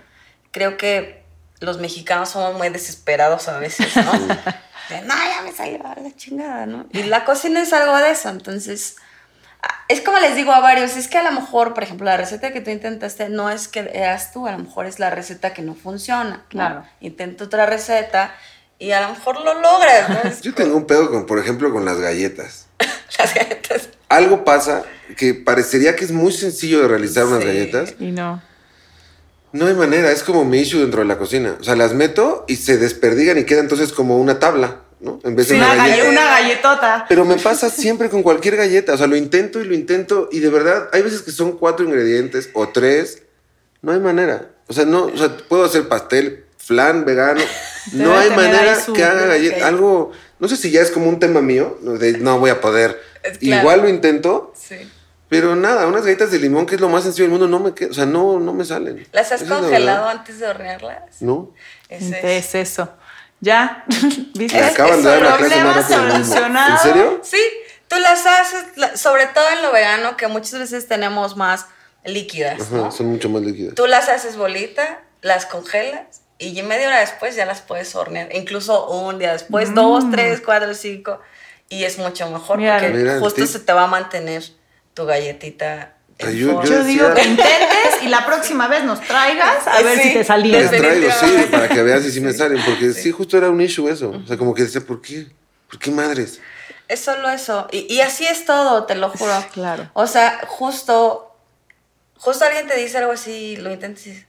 [0.51, 1.25] creo que
[1.61, 4.13] los mexicanos somos muy desesperados a veces, ¿no?
[4.91, 6.85] De, no, ya me salió la chingada, ¿no?
[6.93, 8.97] Y la cocina es algo de eso, entonces
[9.89, 12.53] es como les digo a varios, es que a lo mejor, por ejemplo, la receta
[12.53, 15.63] que tú intentaste no es que eras tú, a lo mejor es la receta que
[15.63, 16.45] no funciona.
[16.49, 16.85] Claro.
[17.01, 18.33] Intento otra receta
[18.79, 20.41] y a lo mejor lo logras.
[20.43, 22.69] Yo tengo un pedo con, por ejemplo, con las galletas.
[23.19, 23.89] las galletas.
[24.09, 24.85] Algo pasa
[25.17, 27.95] que parecería que es muy sencillo de realizar unas galletas.
[27.99, 28.41] Y no.
[29.53, 31.57] No hay manera, es como mi issue dentro de la cocina.
[31.61, 34.83] O sea, las meto y se desperdigan y queda entonces como una tabla.
[35.01, 35.19] ¿No?
[35.25, 35.73] En vez de una,
[36.09, 37.07] una galletota.
[37.09, 38.95] Pero me pasa siempre con cualquier galleta.
[38.95, 40.29] O sea, lo intento y lo intento.
[40.31, 43.23] Y de verdad, hay veces que son cuatro ingredientes o tres.
[43.83, 44.51] No hay manera.
[44.69, 47.41] O sea, no, o sea, puedo hacer pastel, flan, vegano.
[47.93, 49.67] no hay manera que haga galleta.
[49.67, 53.01] Algo, no sé si ya es como un tema mío, de no voy a poder.
[53.41, 54.53] Igual lo intento.
[54.57, 54.77] Sí.
[55.29, 57.71] Pero nada, unas galletas de limón, que es lo más sencillo del mundo, no me
[57.71, 59.07] o sea, no, no me salen.
[59.13, 61.23] ¿Las has congelado antes de hornearlas?
[61.23, 61.55] No.
[61.89, 62.89] es eso.
[63.41, 63.85] Ya,
[64.35, 64.63] ¿viste?
[64.63, 67.21] acaban de dar la clase ¿En serio?
[67.23, 67.41] Sí,
[67.89, 71.67] tú las haces, sobre todo en lo vegano, que muchas veces tenemos más
[72.05, 72.63] líquidas.
[72.95, 73.75] son mucho más líquidas.
[73.75, 78.35] Tú las haces bolita, las congelas y media hora después ya las puedes hornear.
[78.35, 80.11] Incluso un día después, dos, mm.
[80.11, 81.21] tres, cuatro, cinco.
[81.69, 84.43] Y es mucho mejor porque justo se te va a mantener
[84.95, 85.95] tu galletita
[86.29, 90.61] yo, digo que intentes y la próxima vez nos traigas a ver si te salía.
[90.61, 93.11] Les traigo, sí, para que veas si sí me salen, porque sí.
[93.11, 94.11] justo era un issue eso.
[94.11, 95.27] O sea, como que decía, ¿por qué?
[95.69, 96.41] ¿Por qué madres?
[96.89, 97.69] Es solo eso.
[97.71, 99.33] Y, así es todo, te lo juro.
[99.53, 99.89] Claro.
[99.95, 101.37] O sea, justo,
[102.17, 104.27] justo alguien te dice algo así, lo intentas y dices,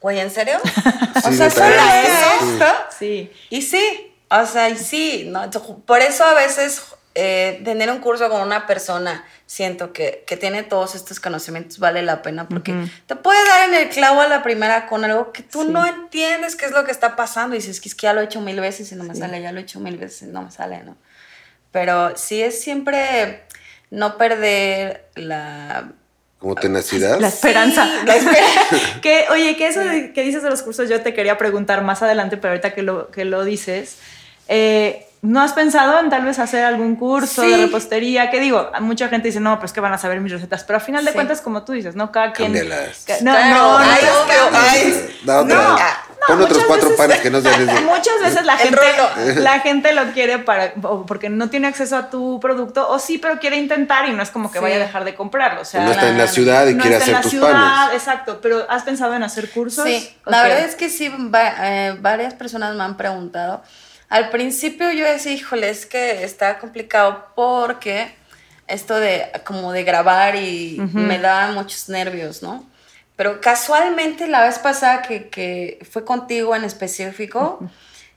[0.00, 0.58] güey, ¿en serio?
[1.24, 2.74] o sea, solo eso.
[2.98, 3.32] Sí.
[3.48, 5.50] Y sí, o sea, y sí, ¿no?
[5.86, 6.82] Por eso a veces
[7.14, 12.02] eh, tener un curso con una persona, siento que, que, tiene todos estos conocimientos, vale
[12.02, 12.74] la pena porque
[13.06, 16.54] te puede dar en el clavo a la primera con algo que tú no entiendes
[16.54, 18.40] qué es lo que está pasando y dices que es que ya lo he hecho
[18.40, 20.50] mil veces y no me sale, ya lo he hecho mil veces y no me
[20.50, 20.96] sale, ¿no?
[21.72, 23.42] Pero sí es siempre
[23.90, 25.92] no perder la
[26.38, 27.18] como tenacidad.
[27.18, 27.84] La esperanza.
[28.04, 29.00] la esperanza.
[29.02, 29.80] que, oye, que eso
[30.14, 33.10] que dices de los cursos yo te quería preguntar más adelante, pero ahorita que lo,
[33.10, 33.96] que lo dices,
[34.46, 38.30] eh, ¿No has pensado en tal vez hacer algún curso de repostería?
[38.30, 40.84] Que digo, mucha gente dice, no, pues que van a saber mis recetas, pero al
[40.84, 42.12] final de cuentas, como tú dices, ¿no?
[42.12, 42.52] Cada quien...
[42.52, 43.78] no, no,
[45.26, 45.78] no, no, no,
[46.26, 48.80] Pon otros cuatro panes que no sean Muchas veces la gente,
[49.36, 50.74] la gente lo quiere para,
[51.06, 54.30] porque no tiene acceso a tu producto, o sí, pero quiere intentar y no es
[54.30, 55.62] como que vaya a dejar de comprarlo.
[55.62, 57.94] O sea, no está en la ciudad y quiere hacer tus panes.
[57.94, 59.84] Exacto, pero ¿has pensado en hacer cursos?
[59.84, 61.10] Sí, la verdad es que sí,
[61.62, 63.62] eh, varias personas me han preguntado.
[64.08, 68.14] Al principio yo decía, híjole, es que está complicado porque
[68.66, 72.64] esto de como de grabar y me da muchos nervios, ¿no?
[73.16, 77.58] Pero casualmente la vez pasada que, que fue contigo en específico,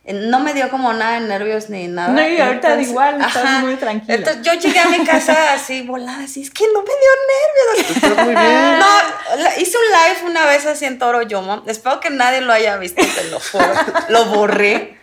[0.04, 2.14] eh, no me dio como nada de nervios ni nada.
[2.14, 4.16] No, y ahorita igual, estás muy tranquila.
[4.16, 8.26] Entonces yo llegué a mi casa así volada, así, es que no me dio nervios.
[8.26, 8.80] Muy bien.
[8.80, 11.64] No, hice un live una vez así en Toro Yomo.
[11.68, 13.74] Espero que nadie lo haya visto, te lo juro.
[14.10, 15.01] lo borré.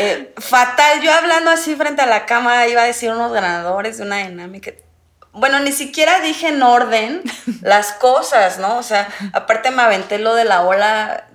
[0.00, 4.04] Eh, fatal, yo hablando así frente a la cámara iba a decir unos ganadores de
[4.04, 4.72] una dinámica.
[5.32, 7.22] Bueno, ni siquiera dije en orden
[7.62, 8.78] las cosas, ¿no?
[8.78, 11.27] O sea, aparte me aventé lo de la ola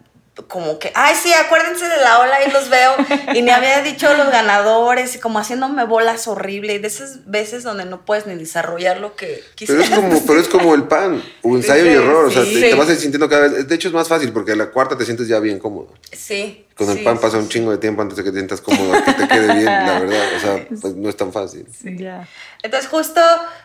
[0.48, 2.96] como que, ay, sí, acuérdense de la ola, ahí los veo.
[3.36, 6.74] Y me había dicho los ganadores y como haciéndome bolas horrible.
[6.74, 9.90] Y de esas veces donde no puedes ni desarrollar lo que quisieras.
[9.90, 12.26] Pero es como, pero es como el pan, un ensayo y error.
[12.26, 13.68] o sea, te, vas sintiendo cada vez.
[13.68, 15.94] De hecho, es más fácil porque a la cuarta te sientes ya bien cómodo.
[16.12, 16.66] Sí.
[16.76, 19.14] Con el pan pasa un chingo de tiempo antes de que te sientas cómodo, que
[19.14, 20.28] te quede bien, la verdad.
[20.36, 21.68] O sea, pues no es tan fácil.
[21.80, 21.96] Sí.
[21.96, 22.28] Ya.
[22.64, 23.22] Entonces, justo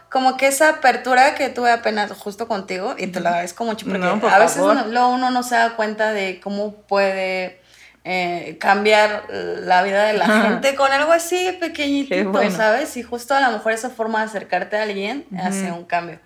[0.08, 4.06] como que esa apertura que tuve apenas justo contigo, y te lo agradezco mucho, porque
[4.06, 7.60] a veces uno, uno no se da cuenta de cómo puede
[8.04, 12.96] eh, cambiar la vida de la gente con algo así pequeñito, ¿sabes?
[12.96, 16.18] Y justo a lo mejor esa forma de acercarte a alguien hace un cambio.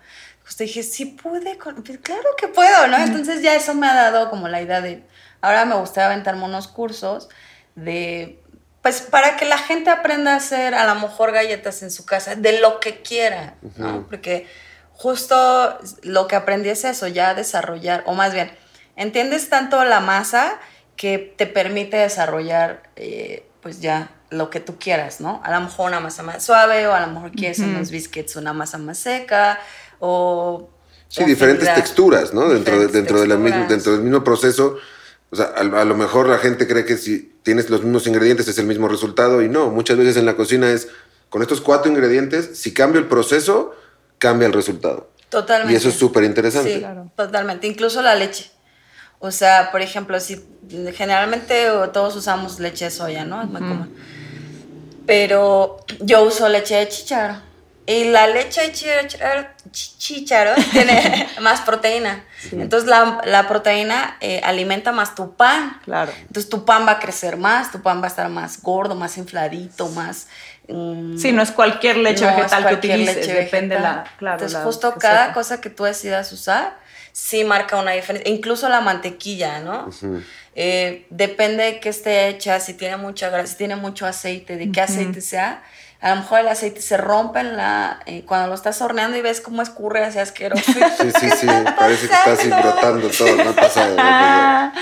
[0.45, 2.97] Justo dije, sí pude, pues claro que puedo, ¿no?
[2.97, 5.03] Entonces ya eso me ha dado como la idea de,
[5.41, 7.29] ahora me gustaría aventarme unos cursos
[7.75, 8.42] de
[8.83, 12.35] pues para que la gente aprenda a hacer a lo mejor galletas en su casa,
[12.35, 14.05] de lo que quiera, ¿no?
[14.05, 14.45] Porque
[14.91, 18.51] justo lo que aprendí es eso, ya desarrollar, o más bien,
[18.97, 20.59] entiendes tanto la masa
[20.97, 25.41] que te permite desarrollar, eh, pues ya lo que tú quieras, ¿no?
[25.45, 28.51] A lo mejor una masa más suave, o a lo mejor quieres unos biscuits una
[28.51, 29.61] masa más seca,
[29.99, 30.69] o...
[31.07, 32.49] Sí, diferentes texturas, ¿no?
[32.49, 34.77] Dentro, de, dentro, De la dentro del mismo proceso
[35.33, 38.57] o sea, a, lo mejor la gente cree que si tienes los mismos ingredientes es
[38.57, 40.87] el mismo resultado y no, muchas veces en la cocina es
[41.29, 43.75] con estos cuatro ingredientes, si cambio el proceso,
[44.17, 45.09] cambia el resultado.
[45.29, 45.73] Totalmente.
[45.73, 46.73] Y eso es súper interesante.
[46.73, 47.11] Sí, claro.
[47.15, 47.65] totalmente.
[47.65, 48.51] Incluso la leche.
[49.19, 50.43] O sea, por ejemplo, si
[50.93, 53.41] generalmente todos usamos leche de soya, ¿no?
[53.41, 53.95] Es muy común.
[55.07, 57.41] Pero yo uso leche de chicharo.
[57.87, 59.47] Y la leche de chícharo
[60.71, 62.23] tiene más proteína.
[62.51, 65.79] Entonces la, proteína eh, alimenta más tu pan.
[65.83, 66.11] Claro.
[66.21, 69.17] Entonces tu pan va a crecer más, tu pan va a estar más gordo, más
[69.17, 70.27] infladito, más...
[70.67, 74.05] Um, sí, no es cualquier leche vegetal que utilices, depende la...
[74.17, 76.77] Claro, Entonces justo cada cosa que tú decidas usar
[77.11, 78.31] sí marca una diferencia.
[78.31, 79.89] Incluso la mantequilla, ¿no?
[80.55, 84.71] Eh, depende de qué esté hecha, si tiene mucha grasa, si tiene mucho aceite, de
[84.71, 85.63] qué aceite sea
[86.03, 89.21] a lo mejor el aceite se rompe en la, eh, cuando lo estás horneando y
[89.21, 90.61] ves cómo escurre hacia asqueroso.
[90.65, 91.47] Sí, sí, sí,
[91.79, 94.73] parece que está así brotando todo, no pasa.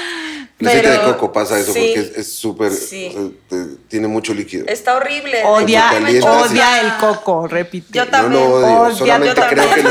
[0.58, 2.72] El aceite de coco pasa eso porque es súper,
[3.88, 4.66] tiene mucho líquido.
[4.68, 5.44] Está horrible.
[5.46, 5.92] Odia,
[6.24, 7.90] odia el coco, repito.
[7.92, 8.42] Yo también.
[8.42, 9.84] No lo odio, solamente creo que,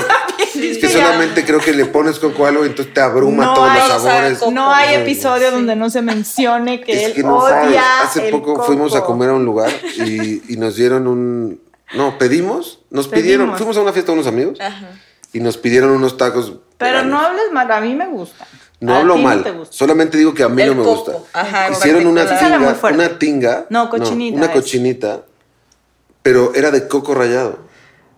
[0.60, 4.02] le, que solamente creo que le pones coco algo y entonces te abruma todos los
[4.02, 4.52] sabores.
[4.52, 9.30] No hay episodio donde no se mencione que él odia Hace poco fuimos a comer
[9.30, 11.60] a un lugar y, y nos dieron un...
[11.94, 14.58] No, pedimos, nos pidieron, fuimos a una fiesta con unos amigos
[15.32, 16.54] y nos pidieron unos tacos.
[16.78, 18.46] Pero no hables mal, a mí me gusta.
[18.80, 21.12] No hablo mal, solamente digo que a mí no me gusta.
[21.70, 25.22] Hicieron una tinga, una tinga, no, cochinita una cochinita,
[26.22, 27.69] pero era de coco rallado.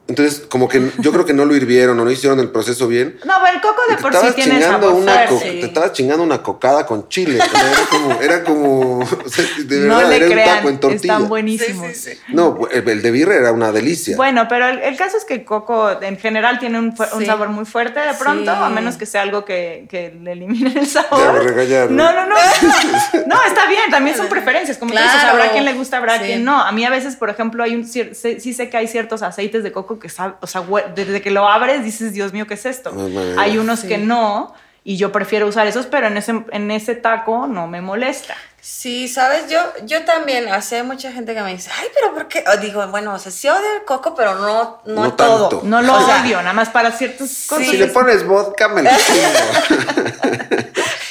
[0.09, 3.19] Entonces, como que yo creo que no lo hirvieron o no hicieron el proceso bien.
[3.25, 6.85] No, pero el coco de por sí tiene sabor una Te estabas chingando una cocada
[6.85, 7.37] con chile.
[7.37, 9.09] era como, era como
[9.65, 11.15] de verdad, no le era crean, un taco en tortilla.
[11.15, 12.09] Están buenísimos.
[12.29, 14.17] no, el, de birre era una delicia.
[14.17, 17.65] Bueno, pero el, caso es que el coco en general tiene un, un sabor muy
[17.65, 21.67] fuerte de pronto, a menos que sea algo que, que le elimine el sabor.
[21.69, 22.35] Ya no, no, no.
[23.27, 24.79] no, está bien, también son preferencias.
[24.79, 25.07] Como claro.
[25.07, 26.61] tú dices, habrá quien le gusta, habrá quien no.
[26.61, 29.71] A mí a veces, por ejemplo, hay un sí sé que hay ciertos aceites de
[29.71, 30.63] coco que sabe, o sea,
[30.95, 32.93] desde que lo abres dices, Dios mío, ¿qué es esto?
[33.39, 37.47] Hay unos que no, y yo prefiero usar esos, pero en ese, en ese taco
[37.47, 38.35] no me molesta.
[38.61, 42.45] Sí, sabes, yo, yo también, hace mucha gente que me dice, ay, pero ¿por qué?
[42.47, 45.63] O digo, bueno, o sea, sí odio el coco, pero no, no, todo.
[45.65, 47.67] No lo odio, nada más para ciertos cosas.
[47.67, 48.91] Si le pones vodka, me lo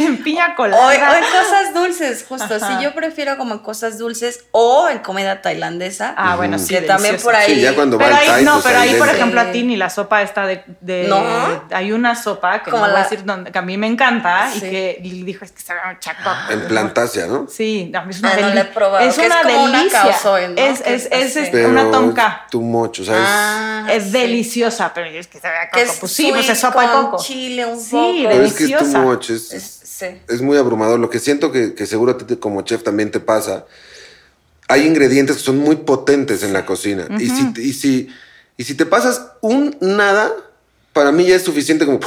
[0.32, 0.88] piña colada.
[0.88, 2.60] O, en cosas dulces, justo.
[2.60, 6.13] Si Sí, yo prefiero como en cosas dulces o en comida tailandesa.
[6.17, 6.70] Ah, bueno, sí.
[6.74, 7.56] Que también por ahí.
[7.56, 9.63] Sí, ya cuando pero va ahí, Thai, no, pues pero ahí, por ejemplo, a ti
[9.63, 10.63] ni la sopa esta de.
[10.80, 11.22] de- ¿No?
[11.72, 14.50] Hay una sopa que no Como voy a la- decir que a mí me encanta
[14.56, 14.70] y Sí.
[14.70, 16.54] que y dijo, es que sabe a chacote.
[16.54, 17.48] En plantasia, ¿no?
[17.50, 19.41] Sí, a mí es una Ah, no deli- la he probado, Es que es una
[19.41, 20.02] como una delicia.
[20.02, 20.54] caosoy, ¿no?
[20.62, 22.46] Es, Que es, es es, Pero una tonka.
[22.50, 23.22] tu mocho, ¿sabes?
[23.28, 24.10] Ah, Es sí.
[24.12, 25.91] deliciosa, pero es que sabe a Que coco.
[25.94, 27.24] es Pues sí, pues es sopa de con coco.
[27.24, 28.30] chile un Sí, poco.
[28.30, 29.00] Pero es que es tu deliciosa.
[29.00, 30.22] mocho, es, Es- sí.
[30.28, 31.00] es muy abrumador.
[31.00, 33.66] Lo que siento que, que seguro a ti te- como chef también te pasa,
[34.68, 37.08] hay ingredientes que son muy potentes en la cocina.
[37.20, 38.10] y, si, y, si,
[38.58, 40.32] y si te pasas un nada,
[40.94, 42.00] para mí ya es suficiente como...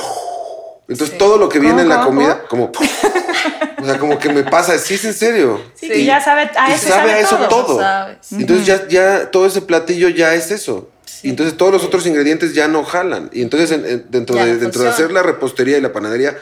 [0.87, 1.19] Entonces Sí.
[1.19, 2.73] todo lo que viene en la ¿Cómo, cómo, comida, como...
[3.83, 5.61] O sea, como que me pasa, sí es en serio.
[5.75, 7.77] Sí, que ya sabe a y eso, sabe a eso todo.
[7.77, 7.83] todo.
[8.23, 8.37] Sí.
[8.41, 10.89] Entonces ya, ya todo ese platillo ya es eso.
[11.23, 13.29] Y entonces todos los otros ingredientes ya no jalan.
[13.31, 15.93] Y entonces en- en- dentro, Ya de, no dentro de hacer la repostería y la
[15.93, 16.35] panadería,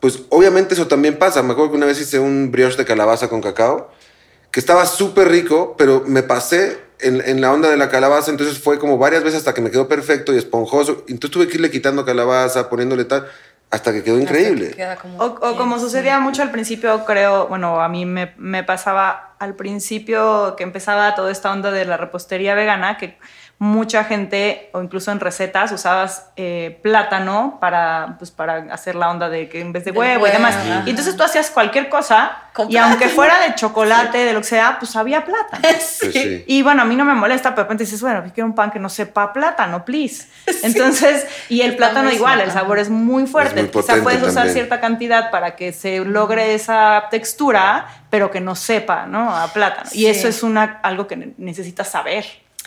[0.00, 1.42] pues obviamente eso también pasa.
[1.42, 3.90] Me acuerdo que una vez hice un brioche de calabaza con cacao,
[4.50, 8.58] que estaba súper rico, pero me pasé en, en la onda de la calabaza, entonces
[8.58, 11.04] fue como varias veces hasta que me quedó perfecto y esponjoso.
[11.08, 13.28] Entonces tuve que irle quitando calabaza, poniéndole tal,
[13.70, 14.70] hasta que quedó increíble.
[14.70, 18.64] Queda como O, o como sucedía mucho al principio, creo, bueno, a mí me, me
[18.64, 23.18] pasaba al principio que empezaba toda esta onda de la repostería vegana, que
[23.60, 29.28] mucha gente, o incluso en recetas, usabas eh, plátano para, pues, para hacer la onda
[29.28, 30.54] de que en vez de huevo y demás.
[30.54, 30.82] ajá.
[30.86, 32.36] Y entonces tú hacías cualquier cosa,
[32.68, 35.62] y aunque fuera de chocolate, de lo que sea, pues había plátano.
[35.80, 36.12] Sí.
[36.12, 36.44] sí.
[36.46, 38.54] Y bueno, a mí no me molesta, pero de repente dices, bueno, yo quiero un
[38.54, 40.28] pan que no sepa plátano, please.
[40.62, 43.60] Entonces, y el plátano igual, el sabor es muy fuerte.
[43.60, 44.54] Es muy Quizá puedes usar también.
[44.54, 49.34] cierta cantidad para que se logre esa textura, pero que no sepa, ¿no?
[49.36, 49.90] A plátano.
[49.92, 52.24] Y eso es una, algo que ne- necesitas saber.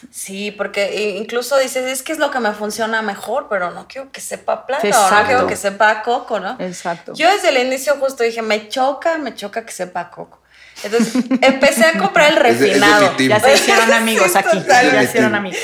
[0.10, 4.12] Sí, porque incluso dices, es que es lo que me funciona mejor, pero no quiero
[4.12, 5.26] que sepa plata, o no Exacto.
[5.28, 6.56] quiero que sepa coco, ¿no?
[6.60, 7.14] Exacto.
[7.14, 10.42] Yo desde el inicio justo dije, me choca, me choca que sepa coco.
[10.84, 13.16] Entonces empecé a comprar el refinado.
[13.18, 14.58] Ya se hicieron amigos Sí, aquí.
[14.60, 14.92] total.
[14.92, 15.60] Ya hicieron amigos.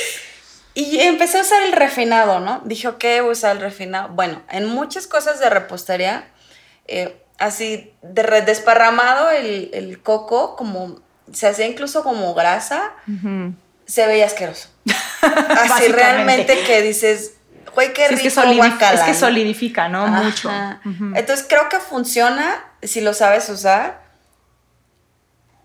[0.75, 2.61] Y empecé a usar el refinado, ¿no?
[2.65, 4.09] Dije, ok, voy a usar el refinado.
[4.09, 6.27] Bueno, en muchas cosas de repostería,
[6.85, 10.99] eh, así de re- desparramado el, el coco, como
[11.33, 12.93] se hacía incluso como grasa,
[13.87, 14.69] se veía asqueroso.
[15.21, 17.33] Así realmente que dices,
[17.73, 19.17] güey, qué Sí, rico es, que guacala", es que ¿no?
[19.19, 20.05] solidifica, ¿no?
[20.05, 20.21] Ajá.
[20.23, 20.51] Mucho.
[21.15, 24.05] Entonces creo que funciona si lo sabes usar.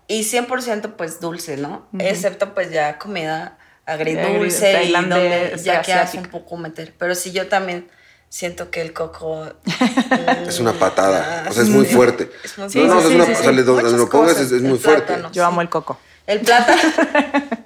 [0.07, 1.87] Y 100% pues dulce, ¿no?
[1.97, 6.19] Excepto pues ya comida agridulce y donde ya quieras asiática.
[6.23, 6.93] un poco meter.
[6.97, 7.89] Pero sí yo también
[8.29, 9.45] siento que el coco...
[9.65, 11.43] mm, Es una patada.
[11.45, 12.29] ah, O sea, es muy fuerte.
[12.43, 14.37] Es muy no, Sí, no, sí, es una, sí, o sea, le- donde lo pongas
[14.39, 15.03] es, es muy fuerte.
[15.07, 15.31] plátano.
[15.31, 15.97] Yo amo el coco.
[16.27, 16.81] El plátano...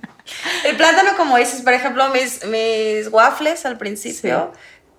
[0.78, 4.54] plátano, como dices, por ejemplo, mis, mis waffles al principio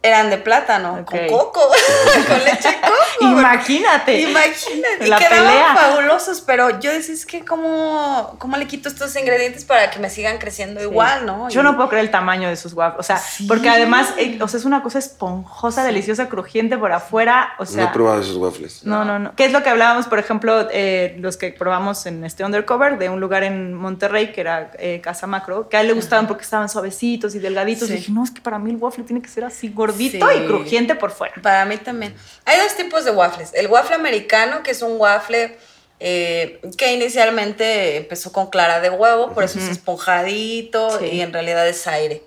[0.08, 1.60] eran de plátano, con coco,
[2.28, 2.94] con leche de coco.
[3.20, 4.20] Imagínate.
[4.20, 5.74] Imagínate, La y quedaban pelea.
[5.76, 10.10] fabulosos, pero yo decía, es que cómo, cómo le quito estos ingredientes para que me
[10.10, 11.48] sigan creciendo igual, ¿no?
[11.48, 13.00] Yo Y- no puedo creer el tamaño de sus waffles.
[13.00, 17.54] O sea, porque además, eh, o sea, es una cosa esponjosa, deliciosa, crujiente por afuera.
[17.58, 18.84] O no sea, he probado esos waffles.
[18.84, 19.34] No, no, no.
[19.36, 23.08] ¿Qué es lo que hablábamos, por ejemplo, eh, los que probamos en este Undercover de
[23.08, 26.42] un lugar en Monterrey que era eh, Casa Macro, que a él le gustaban porque
[26.44, 27.88] estaban suavecitos y delgaditos.
[27.88, 27.94] Sí.
[27.94, 30.36] Y dije, no, es que para mí el waffle tiene que ser así gordito Sí.
[30.38, 31.34] y crujiente por fuera.
[31.42, 32.14] Para mí también.
[32.44, 33.50] Hay dos tipos de waffles.
[33.54, 35.56] El waffle americano, que es un waffle
[36.00, 41.06] eh, que inicialmente empezó con clara de huevo, por eso es esponjadito Sí.
[41.06, 42.22] y en realidad es aire.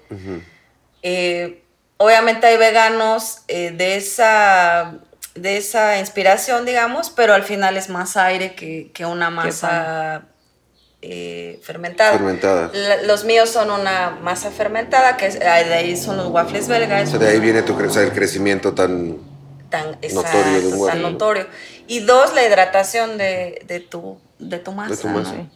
[1.03, 1.61] Eh,
[1.97, 4.95] obviamente hay veganos eh, de, esa,
[5.35, 10.23] de esa inspiración, digamos, pero al final es más aire que, que una masa
[11.01, 12.11] eh, fermentada.
[12.13, 12.69] Fermentada.
[12.73, 17.07] La- los míos son una masa fermentada, que es, de ahí son los waffles belgas.
[17.07, 19.17] O sea, de ahí viene tu cre- o sea, el crecimiento tan...
[19.69, 21.01] tan Notorio de un waffle.
[21.01, 21.47] tan notorio.
[21.87, 24.95] Y dos, la hidratación de, de tu, de tu masa.
[24.95, 25.33] De tu masa.
[25.33, 25.49] ¿no?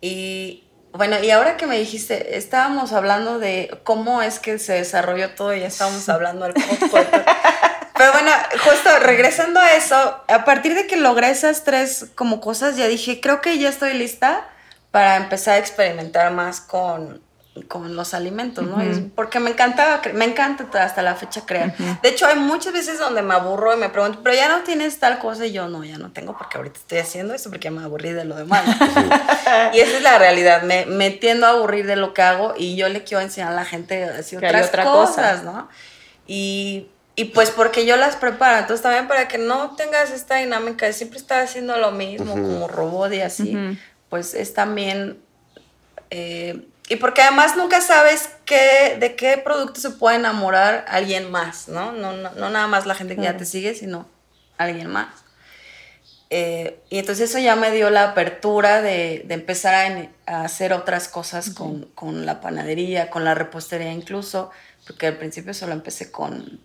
[0.00, 5.30] Y bueno, y ahora que me dijiste, estábamos hablando de cómo es que se desarrolló
[5.34, 6.98] todo y ya estábamos hablando al coco.
[7.96, 8.30] Pero bueno,
[8.64, 9.94] justo regresando a eso,
[10.26, 13.94] a partir de que logré esas tres como cosas, ya dije, creo que ya estoy
[13.94, 14.48] lista
[14.94, 17.20] para empezar a experimentar más con,
[17.66, 18.80] con los alimentos, ¿no?
[18.80, 21.74] Es- Porque me encantaba, me encanta hasta la fecha crear.
[22.00, 25.00] De hecho, hay muchas veces donde me aburro y me pregunto, pero ya no tienes
[25.00, 27.82] tal cosa y yo no, ya no tengo porque ahorita estoy haciendo esto porque me
[27.82, 28.62] aburrí de lo demás.
[29.72, 32.76] y esa es la realidad, me, me tiendo a aburrir de lo que hago y
[32.76, 35.06] yo le quiero enseñar a la gente así Que otras otra cosa.
[35.12, 35.68] cosas, ¿no?
[36.28, 40.86] Y, y pues porque yo las preparo, entonces también para que no tengas esta dinámica
[40.86, 43.56] de siempre estar haciendo lo mismo, como robot y así,
[44.14, 45.18] pues es también...
[46.10, 51.66] eh, y porque además nunca sabes qué, de qué producto se puede enamorar alguien más,
[51.66, 51.90] ¿no?
[51.90, 54.06] No, no, no nada más la gente que ya te sigue, sino
[54.56, 55.08] alguien más.
[56.30, 61.50] Eh, y entonces eso ya me dio la apertura de, empezar a, hacer otras cosas
[61.50, 64.52] con, con, la panadería, con la repostería incluso,
[64.86, 66.60] porque al principio solo empecé con,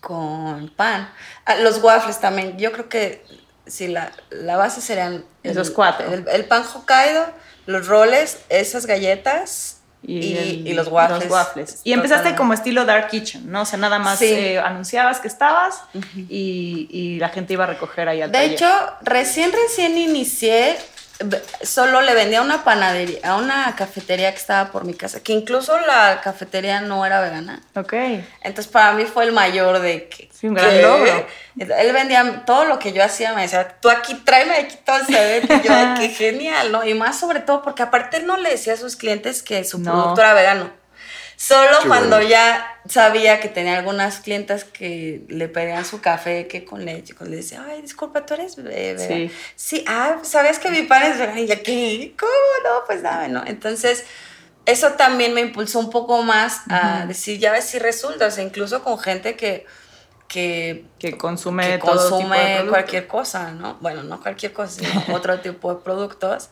[0.00, 1.12] con pan.
[1.44, 3.24] Ah, los waffles también, yo creo que
[3.66, 5.24] si la, la base serían...
[5.42, 6.06] Esos cuatro.
[6.12, 7.26] El, pan Hokkaido,
[7.66, 11.80] los roles, esas galletas y, los, waffles.
[11.84, 13.62] Y empezaste como estilo Dark Kitchen, ¿no?
[13.62, 15.82] O sea, nada más eh, anunciabas que estabas
[16.28, 18.68] y, y, la gente iba a recoger ahí al De hecho,
[19.02, 20.76] recién, recién inicié
[21.62, 25.32] solo le vendía a una panadería, a una cafetería que estaba por mi casa, que
[25.32, 27.60] incluso la cafetería no era vegana.
[27.74, 27.92] Ok.
[28.42, 30.28] Entonces para mí fue el mayor de que...
[30.32, 31.26] Sí, un gran logro.
[31.58, 35.42] Él vendía todo lo que yo hacía, me decía, tú aquí tráeme aquí todo ese
[35.44, 36.84] y yo, qué genial, ¿no?
[36.84, 39.82] Y más sobre todo porque aparte él no le decía a sus clientes que su
[39.82, 40.81] producto era vegano.
[41.42, 46.84] Solo cuando ya sabía que tenía algunas clientas que le pedían su café que con
[46.84, 48.96] leche, le decía, ay, disculpa, tú eres bebé.
[48.96, 49.36] Sí.
[49.56, 51.40] Sí, ah, ¿sabías que mi pan es vegano?
[51.40, 52.14] Y ya, ¿qué?
[52.16, 52.30] ¿Cómo
[52.62, 52.84] no?
[52.86, 53.42] Pues nada, ¿no?
[53.44, 54.04] Entonces,
[54.66, 58.44] eso también me impulsó un poco más a decir, ya ves si resulta, o sea,
[58.44, 59.66] incluso con gente que
[60.32, 63.76] que, que consume, consume cualquier cosa, ¿no?
[63.82, 66.48] Bueno, no cualquier cosa, sino otro tipo de productos.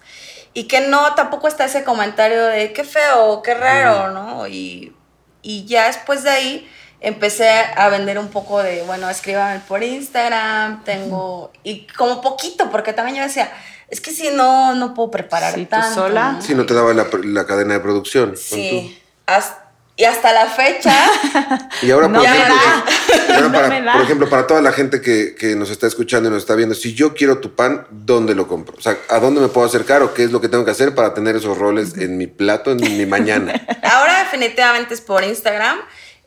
[0.53, 4.47] Y que no, tampoco está ese comentario de qué feo, qué raro, ¿no?
[4.47, 4.95] Y,
[5.41, 6.71] y ya después de ahí
[7.01, 12.93] empecé a vender un poco de, bueno, escríbame por Instagram, tengo, y como poquito, porque
[12.93, 13.51] también yo decía,
[13.89, 15.95] es que si no, no puedo preparar tanto.
[15.95, 16.39] sola?
[16.43, 18.37] Si no te daba la, la cadena de producción.
[18.37, 19.60] Sí, hasta
[20.01, 20.95] y hasta la fecha.
[21.83, 25.87] y ahora, por, ejemplo, para, por ejemplo, para toda la gente que, que, nos está
[25.87, 28.77] escuchando y nos está viendo, si yo quiero tu pan, ¿dónde lo compro?
[28.79, 30.95] O sea, ¿a dónde me puedo acercar o qué es lo que tengo que hacer
[30.95, 33.53] para tener esos roles en mi plato, en mi mañana?
[33.83, 35.79] Ahora definitivamente es por Instagram.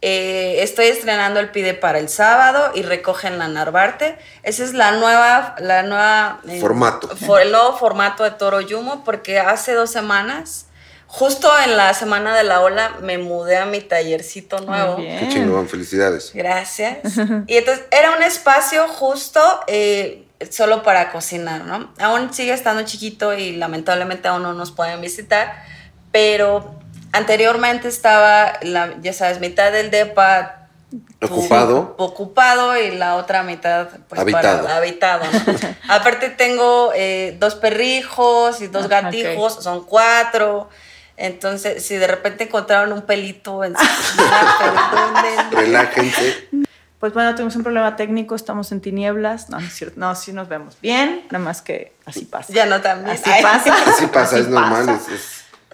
[0.01, 4.19] Eh, estoy estrenando el pide para el sábado y recogen la Narvarte.
[4.43, 7.09] Esa es la nueva, la nueva eh, formato.
[7.41, 10.67] el nuevo formato de Toro Yumo, porque hace dos semanas
[11.15, 14.95] Justo en la semana de la ola me mudé a mi tallercito nuevo.
[14.97, 16.31] Qué chingón, felicidades.
[16.33, 16.97] Gracias.
[17.45, 21.93] Y entonces era un espacio justo eh, solo para cocinar, ¿no?
[21.99, 25.63] Aún sigue estando chiquito y lamentablemente aún no nos pueden visitar,
[26.11, 26.79] pero
[27.11, 30.67] anteriormente estaba, la, ya sabes, mitad del DEPA
[31.21, 31.93] ocupado.
[31.99, 34.63] ocupado y la otra mitad pues, habitado.
[34.63, 35.25] Para, habitado
[35.89, 40.69] Aparte tengo eh, dos perrijos y dos gatijos, son cuatro.
[41.17, 44.21] Entonces, si de repente encontraron un pelito en su
[45.51, 46.49] Relájense.
[46.99, 49.49] Pues bueno, tuvimos un problema técnico, estamos en tinieblas.
[49.49, 49.99] No, no es cierto.
[49.99, 52.53] No, sí nos vemos bien, nada más que así pasa.
[52.53, 53.17] Ya no también.
[53.17, 53.75] Así pasa.
[53.87, 54.99] Así pasa, es normal.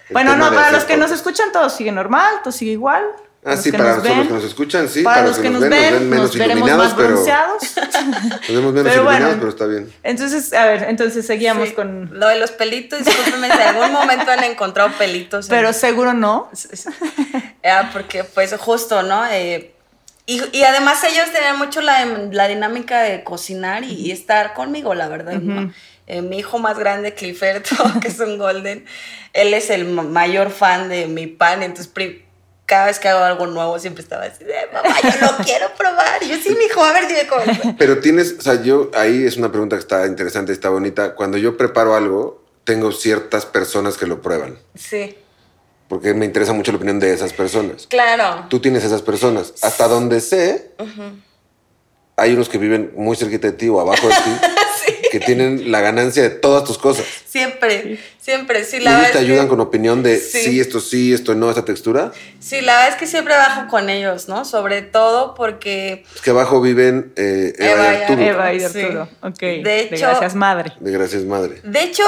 [0.09, 3.03] bueno, no, para los que nos escuchan todo sigue normal, todo sigue igual.
[3.45, 5.01] Ah, sí, para los, que nos escuchan, sí.
[5.01, 7.11] Para, los que, nos, ven, nos ven menos iluminados, pero.
[7.11, 7.25] nos
[8.49, 9.93] vemos menos iluminados, pero está bien.
[10.03, 12.09] Entonces, a ver, entonces seguíamos con.
[12.19, 15.47] Lo de los pelitos, discúlpenme, en algún momento han encontrado pelitos.
[15.47, 16.49] Pero seguro no.
[17.63, 19.25] Ya, porque, pues, justo, ¿no?
[19.31, 19.73] Eh,
[20.25, 25.07] y, y, además ellos tenían mucho la, la dinámica de cocinar y, estar conmigo, la
[25.07, 25.41] verdad.
[26.07, 28.85] Eh, mi hijo más grande, Clifferto, que es un golden,
[29.33, 31.87] él es el mayor fan de mi pan, entonces
[32.69, 36.21] cada vez que hago algo nuevo siempre estaba así de, mamá, yo lo quiero probar.
[36.21, 37.75] Y yo, sí, mi hijo, a ver, dime cómo.
[37.79, 41.15] Pero tienes, o sea, yo, ahí es una pregunta que está interesante, está bonita.
[41.15, 44.59] Cuando yo preparo algo, tengo ciertas personas que lo prueban.
[44.75, 45.17] Sí.
[45.87, 47.87] Porque me interesa mucho la opinión de esas personas.
[47.87, 48.45] Claro.
[48.49, 49.55] Tú tienes esas personas.
[49.63, 50.75] Hasta donde sé,
[52.17, 54.31] hay unos que viven muy cerquita de ti o abajo de ti.
[55.09, 57.05] que tienen la ganancia de todas tus cosas.
[57.25, 58.63] Siempre, siempre.
[58.63, 60.59] Sí, la ¿Y te ayudan con opinión de sí.
[60.59, 62.11] esto sí, esto no, esa textura?
[62.39, 64.45] Sí, la verdad es que siempre bajo con ellos, ¿no?
[64.45, 66.05] Sobre todo porque...
[66.15, 68.21] Es que abajo viven eh, Eva, y Arturo.
[68.21, 69.39] Eva y Arturo, ok.
[69.39, 70.73] De, hecho, Gracias Madre.
[70.79, 71.61] De Gracias Madre.
[71.63, 72.03] De hecho,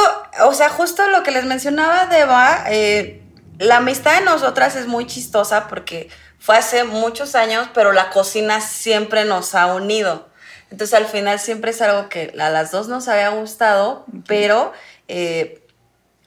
[0.45, 3.21] o sea, justo lo que les mencionaba de Eva, eh,
[3.59, 8.61] la amistad de nosotras es muy chistosa porque fue hace muchos años, pero la cocina
[8.61, 10.30] siempre nos ha unido.
[10.71, 14.71] Entonces al final siempre es algo que a las dos nos había gustado, pero
[15.09, 15.67] eh,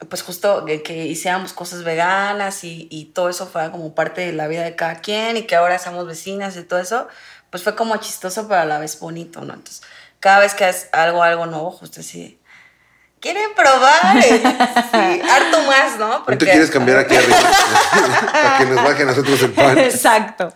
[0.07, 4.63] pues justo que, hiciéramos cosas veganas y, todo eso fue como parte de la vida
[4.63, 7.07] de cada quien y que ahora somos vecinas y todo eso,
[7.49, 9.55] pues fue como chistoso pero a la vez bonito, ¿no?
[9.55, 9.81] Entonces
[10.19, 12.39] cada vez que es algo, algo nuevo, justo así,
[13.25, 14.21] quieren probar.
[14.21, 16.23] Sí, harto más, ¿no?
[16.23, 17.37] Porque, ¿No te quieres cambiar aquí arriba?
[18.31, 19.77] Para que nos baje a nosotros el pan.
[19.79, 20.53] Exacto.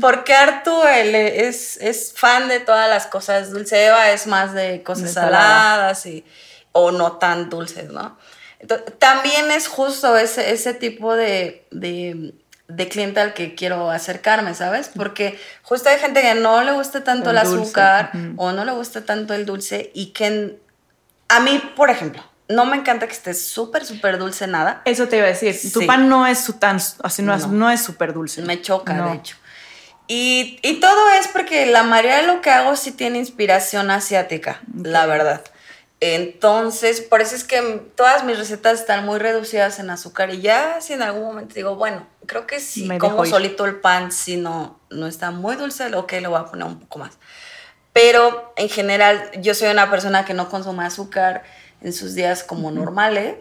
[0.00, 3.72] Porque Artu es, es fan de todas las cosas dulces.
[3.72, 6.24] Eva es más de cosas saladas y,
[6.70, 8.16] o no tan dulces, ¿no?
[8.60, 12.32] Entonces, también es justo ese, ese tipo de, de
[12.68, 14.90] de cliente al que quiero acercarme, ¿sabes?
[14.94, 19.06] Porque justo hay gente que no le gusta tanto el, azúcar o no le gusta
[19.06, 20.58] tanto el dulce y que
[21.28, 24.82] a mí, por ejemplo, no me encanta que esté súper, súper dulce nada.
[24.84, 25.56] Eso te iba a decir.
[25.72, 27.70] Tu pan no es tan, así no, no.
[27.70, 28.42] es súper dulce.
[28.42, 29.36] Me choca, de hecho.
[30.06, 34.62] Y, y, todo es porque la mayoría de lo que hago sí tiene inspiración asiática,
[34.74, 35.42] la verdad.
[36.00, 37.60] Entonces, por eso es que
[37.96, 41.74] todas mis recetas están muy reducidas en azúcar y ya si en algún momento digo,
[41.74, 46.12] bueno, creo que si como solito el pan, si no, no está muy dulce, ok,
[46.12, 47.18] le voy a poner un poco más.
[48.00, 51.42] Pero en general, yo soy una persona que no consume azúcar
[51.80, 53.34] en sus días como normales.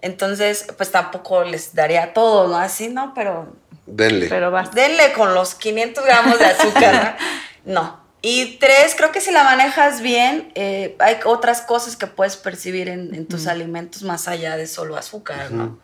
[0.00, 2.56] Entonces, pues tampoco les daría todo, ¿no?
[2.56, 3.12] Así, ¿no?
[3.14, 3.54] Pero...
[3.84, 4.28] Denle.
[4.30, 7.18] Pero Denle con los 500 gramos de azúcar,
[7.66, 8.00] ¿no?
[8.22, 12.88] Y tres, creo que si la manejas bien, eh, hay otras cosas que puedes percibir
[12.88, 15.78] en, tus alimentos más allá de solo azúcar, ¿no?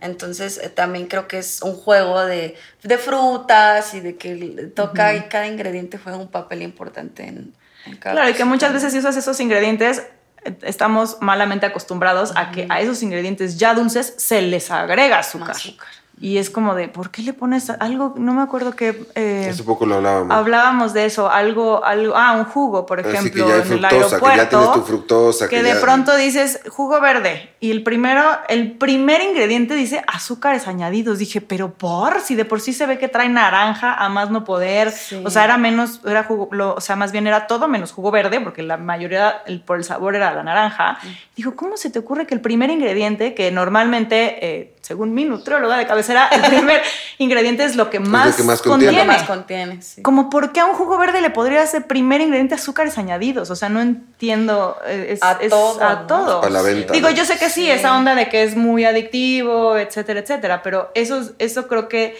[0.00, 4.34] Entonces eh, también creo que es un juego de, de frutas y de que
[4.74, 7.54] toca y cada ingrediente juega un papel importante en,
[8.00, 10.02] Claro, y que muchas veces si usas esos ingredientes,
[10.44, 15.50] eh, estamos malamente acostumbrados a que a esos ingredientes ya dulces se les agrega azúcar.
[15.50, 15.88] azúcar.
[16.18, 18.14] Y es como de, ¿por qué le pones algo?
[18.16, 19.06] No me acuerdo qué.
[19.14, 20.34] Eh, Hace poco lo hablábamos.
[20.34, 24.30] Hablábamos de eso, algo, algo, ah, un jugo, por ejemplo, en el aeropuerto.
[24.30, 25.48] Que ya tienes tu fructosa.
[25.48, 31.18] Que, de pronto dices jugo verde y el primero, el primer ingrediente dice azúcares añadidos.
[31.18, 34.44] Dije, pero por, si de por sí se ve que trae naranja a más no
[34.44, 34.94] poder.
[35.22, 38.40] O sea, era menos, era jugo, o sea, más bien era todo menos jugo verde,
[38.40, 40.98] porque la mayoría el, por el sabor era la naranja.
[41.36, 45.76] Dijo, ¿cómo se te ocurre que el primer ingrediente, que normalmente, eh, según mi nutrióloga
[45.78, 46.80] de cabeza, era el primer
[47.18, 49.04] ingrediente es lo que más, contiene.
[49.04, 52.96] Más contiene Como por qué a un jugo verde le podría ser primer ingrediente azúcares
[52.96, 53.50] añadidos.
[53.50, 54.76] O sea, no entiendo.
[54.86, 55.82] Eh, es, a todo.
[55.82, 56.48] A todo.
[56.48, 56.92] la venta.
[56.92, 60.62] Digo, yo sé que sí, esa onda de que es muy adictivo, etcétera, etcétera.
[60.62, 62.16] Pero eso, eso creo que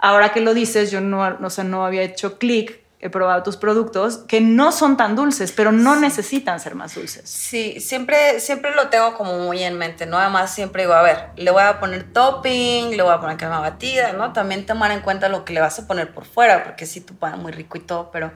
[0.00, 3.56] ahora que lo dices, yo no, o sea, no había hecho clic he probado tus
[3.56, 7.28] productos que no son tan dulces, pero no necesitan ser más dulces.
[7.30, 10.18] Sí, siempre, siempre lo tengo como muy en mente, ¿no?
[10.18, 13.60] Además siempre digo, a ver, le voy a poner topping, le voy a poner crema
[13.60, 14.32] batida, ¿no?
[14.32, 17.14] También tomar en cuenta lo que le vas a poner por fuera, porque sí, tu
[17.14, 18.32] pan muy rico y todo, pero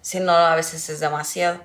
[0.00, 1.60] si no, a veces es demasiado.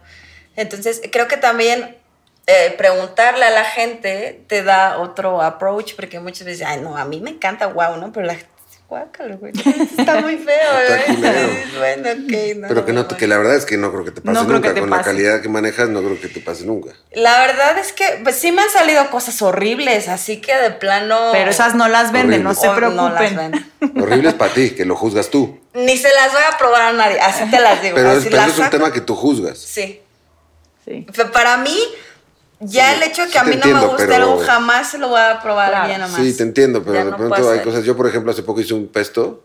[0.56, 1.98] Entonces, creo que también
[2.46, 7.06] eh, preguntarle a la gente te da otro approach, porque muchas veces, ay, no, a
[7.06, 8.12] mí me encanta, wow, ¿no?
[8.12, 8.57] Pero la gente
[8.90, 9.52] Guácalo, güey.
[9.98, 11.68] Está muy feo, güey.
[11.78, 12.58] bueno, ok.
[12.58, 14.74] No, Pero que, no, que la verdad es que no creo que te pase nunca.
[14.74, 16.94] Con la calidad que manejas, no creo que te pase nunca.
[17.12, 21.18] La verdad es que, pues sí me han salido cosas horribles, así que de plano.
[21.34, 22.96] Pero esas no las venden, no se preocupen.
[22.96, 23.72] No las venden.
[24.02, 25.60] Horribles para ti, que lo juzgas tú.
[25.74, 27.96] Ni se las voy a probar a nadie, así te las digo.
[27.96, 29.58] Pero, pero es un tema que tú juzgas.
[29.58, 30.02] Sí.
[30.86, 31.06] Sí.
[31.34, 31.78] Para mí,
[32.60, 35.20] ya el hecho de que a mí no me guste algo jamás se lo voy
[35.20, 36.22] a probar bien nomás.
[36.22, 37.84] Sí, te entiendo, pero de pronto hay cosas.
[37.84, 39.44] Yo, por ejemplo, hace poco hice un pesto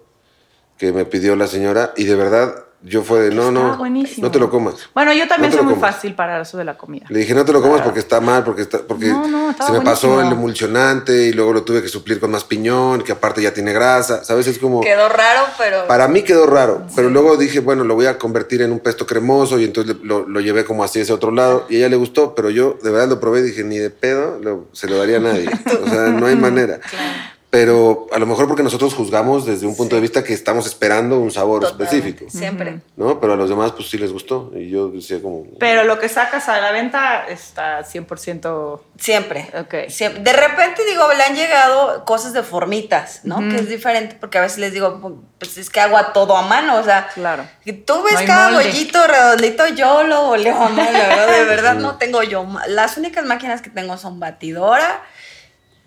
[0.79, 4.39] que me pidió la señora y de verdad yo fue de, no, no, no te
[4.39, 4.75] lo comas.
[4.95, 7.07] Bueno, yo también soy muy fácil para eso de la comida.
[7.09, 10.21] Le dije, no te lo comas porque está mal, porque está, porque se me pasó
[10.21, 13.73] el emulsionante y luego lo tuve que suplir con más piñón, que aparte ya tiene
[13.73, 14.47] grasa, ¿sabes?
[14.49, 14.81] Es como...
[14.81, 15.87] Quedó raro, pero...
[15.87, 19.07] Para mí quedó raro, pero luego dije, bueno, lo voy a convertir en un pesto
[19.07, 21.97] cremoso y entonces lo, llevé como así a ese otro lado y a ella le
[21.97, 24.41] gustó, pero yo de verdad lo probé y dije, ni de pedo
[24.73, 25.49] se lo daría a nadie.
[25.85, 26.81] o sea, no hay manera.
[26.81, 30.65] Claro pero a lo mejor porque nosotros juzgamos desde un punto de vista que estamos
[30.65, 32.25] esperando un sabor específico.
[32.31, 32.81] Siempre.
[32.97, 33.21] ¿No?
[33.21, 35.45] Pero a los demás pues sí les gustó y yo decía como...
[35.59, 38.81] Pero lo que sacas a la venta está 100%...
[38.99, 39.51] Siempre.
[39.61, 39.91] Ok.
[39.91, 40.23] Siempre.
[40.23, 43.41] De repente digo, le han llegado cosas de formitas, ¿no?
[43.41, 46.47] Que es diferente porque a veces les digo, pues es que hago a todo a
[46.47, 47.09] mano, o sea...
[47.13, 47.45] Claro.
[47.85, 52.47] Tú ves cada bollito redondito, yo lo voleo a mano, De verdad no tengo yo...
[52.69, 55.03] Las únicas máquinas que tengo son batidora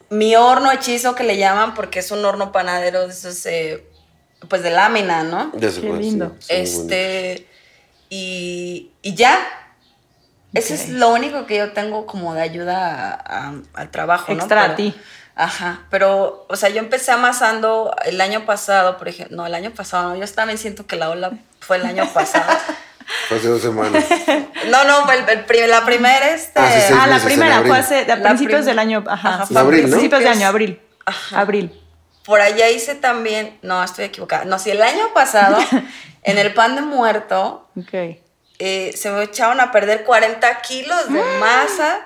[0.09, 3.85] mi horno hechizo que le llaman porque es un horno panadero de esos, eh,
[4.47, 5.51] pues de lámina, ¿no?
[5.51, 6.35] Qué lindo.
[6.47, 7.47] este,
[8.09, 9.37] y, y, ya.
[10.53, 13.11] Eso es lo único que yo tengo como de ayuda
[13.73, 14.95] al trabajo, Extra a ti.
[15.35, 19.71] Ajá, pero, o sea, yo empecé amasando el año pasado, por ejemplo, no, el año
[19.71, 22.57] pasado, no, yo también siento que la ola fue el año pasado.
[23.27, 24.03] Fue hace dos semanas.
[24.67, 26.59] No, no, el, la primera este.
[26.59, 29.03] Ah, ah la primera fue hace, a principios del año.
[29.07, 29.89] Ajá, ajá abril, ¿no?
[29.91, 30.81] principios de año, abril.
[31.05, 31.39] Ajá.
[31.39, 31.71] Abril.
[32.25, 34.45] Por allá hice también, no, estoy equivocada.
[34.45, 35.57] No, si el año pasado,
[36.23, 38.23] en el pan de muerto, okay.
[38.57, 42.05] eh, se me echaron a perder 40 kilos de masa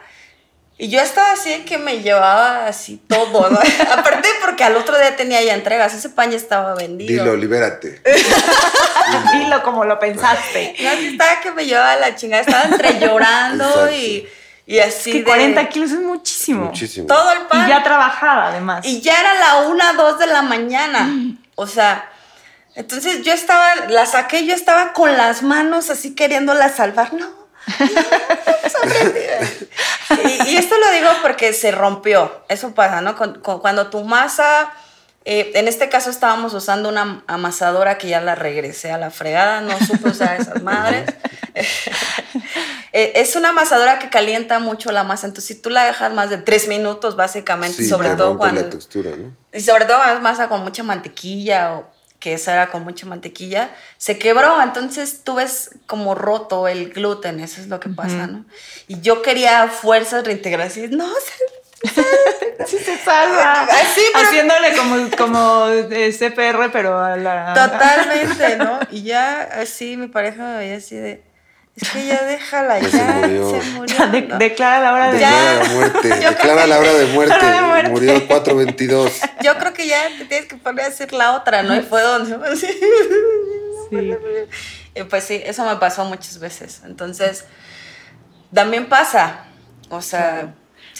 [0.82, 3.60] y yo estaba así que me llevaba así todo, ¿no?
[3.92, 7.24] Aparte porque al otro día tenía ya entregas, ese pan ya estaba vendido.
[7.24, 8.02] Dilo, libérate.
[9.34, 10.76] Dilo como lo pensaste.
[10.84, 14.28] No, estaba que me llevaba la chingada, estaba entre llorando y,
[14.66, 15.12] y, así.
[15.12, 16.66] que 40 kilos es muchísimo.
[16.66, 17.06] Muchísimo.
[17.06, 17.68] Todo el pan.
[17.68, 18.84] Y ya trabajaba además.
[18.86, 21.08] Y ya era la una, dos de la mañana.
[21.54, 22.10] O sea,
[22.74, 27.14] entonces yo estaba, la saqué, yo estaba con las manos así queriéndola salvar.
[27.14, 27.28] No,
[30.48, 32.44] y, esto lo digo porque se rompió.
[32.50, 33.16] Eso pasa, ¿no?
[33.16, 34.74] cuando tu masa,
[35.26, 39.62] eh, en este caso estábamos usando una amasadora que ya la regresé a la fregada,
[39.62, 41.14] no supe usar esas madres.
[42.92, 46.32] Eh, es una amasadora que calienta mucho la masa, entonces si tú la dejas más
[46.32, 48.68] de tres minutos, básicamente, sobre todo cuando.
[49.54, 51.88] Y sobre todo es masa con mucha mantequilla o
[52.20, 57.40] que esa era con mucha mantequilla, se quebró, entonces tú ves como roto el gluten,
[57.40, 58.46] eso es lo que pasa, ¿no?
[58.88, 61.08] Y yo quería fuerzas reintegrar, así, no,
[62.66, 63.64] sí se salva.
[63.64, 67.54] Así, Haciéndole como, como eh, CPR, pero a la...
[67.54, 68.80] Totalmente, ¿no?
[68.92, 71.29] Y ya así mi pareja me veía así de...
[71.82, 74.38] Es que ya déjala, ya, se murió.
[74.38, 76.10] Declara la hora de, la muerte.
[76.30, 77.36] declara la hora de muerte.
[77.90, 79.22] Murió el 422.
[79.42, 81.76] Yo creo que ya te tienes que poner a hacer la otra, ¿no?
[81.76, 82.38] Y fue donde.
[82.58, 84.16] Sí.
[85.10, 86.82] Pues sí, eso me pasó muchas veces.
[86.86, 87.46] Entonces,
[88.54, 89.46] también pasa.
[89.90, 90.54] O sea.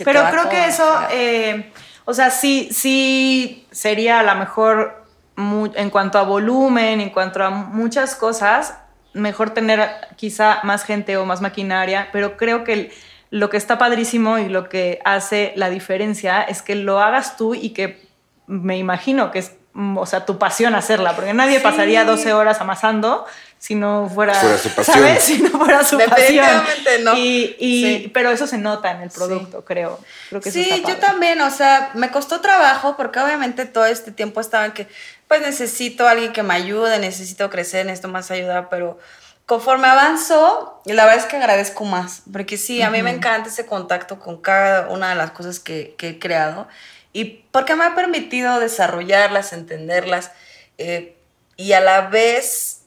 [0.06, 1.74] Pero creo que eso, eh,
[2.06, 5.04] o sea, sí, sí sería a lo mejor
[5.36, 8.76] en cuanto a volumen, en cuanto a muchas cosas,
[9.14, 12.92] mejor tener quizá más gente o más maquinaria, pero creo que
[13.32, 17.54] lo que está padrísimo y lo que hace la diferencia es que lo hagas tú
[17.56, 18.08] y que
[18.48, 19.54] me imagino que es,
[19.96, 23.26] o sea, tu pasión hacerla, porque nadie pasaría 12 horas amasando
[23.60, 24.98] si no fuera, su pasión.
[24.98, 25.24] ¿sabes?
[25.26, 26.64] Si no fuera su pasión.
[27.04, 27.14] no.
[27.16, 30.00] Y, Pero eso se nota en el producto, creo.
[30.30, 34.40] creo que sí, yo también, o sea, me costó trabajo porque obviamente todo este tiempo
[34.40, 34.88] estaba en que
[35.30, 38.98] pues necesito a alguien que me ayude, necesito crecer, necesito más ayuda, pero
[39.46, 43.68] conforme avanzo, la verdad es que agradezco más, porque sí, a mí me encanta ese
[43.68, 46.68] contacto con cada una de las cosas que, he creado.
[47.14, 50.32] Y porque me ha permitido desarrollarlas, entenderlas
[50.80, 51.16] eh,
[51.58, 52.82] y a la vez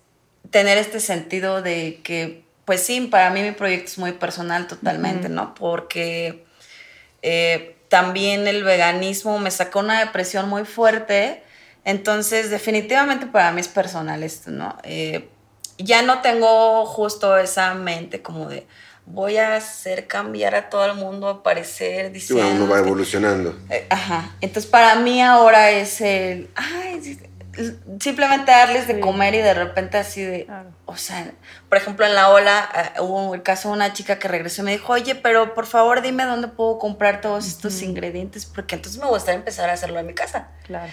[0.50, 5.28] tener este sentido de que, pues sí, para mí mi proyecto es muy personal totalmente,
[5.28, 5.54] ¿no?
[5.54, 6.44] Porque
[7.22, 11.44] eh, también el veganismo me sacó una depresión muy fuerte
[11.84, 14.76] entonces, definitivamente para mí es personal esto, ¿no?
[14.84, 15.28] Eh,
[15.78, 18.66] ya no tengo justo esa mente como de
[19.04, 22.64] voy a hacer cambiar a todo el mundo a parecer diciendo.
[22.64, 23.58] uno va evolucionando.
[23.68, 24.36] Eh, ajá.
[24.40, 26.48] Entonces, para mí ahora es el.
[26.54, 27.18] Ay,
[28.00, 30.46] simplemente darles de comer y de repente así de,
[30.86, 31.32] o sea,
[31.68, 34.64] por ejemplo en la ola eh, hubo el caso de una chica que regresó y
[34.64, 39.00] me dijo, oye, pero por favor dime dónde puedo comprar todos estos ingredientes porque entonces
[39.00, 40.48] me gustaría empezar a hacerlo en mi casa.
[40.64, 40.90] Claro.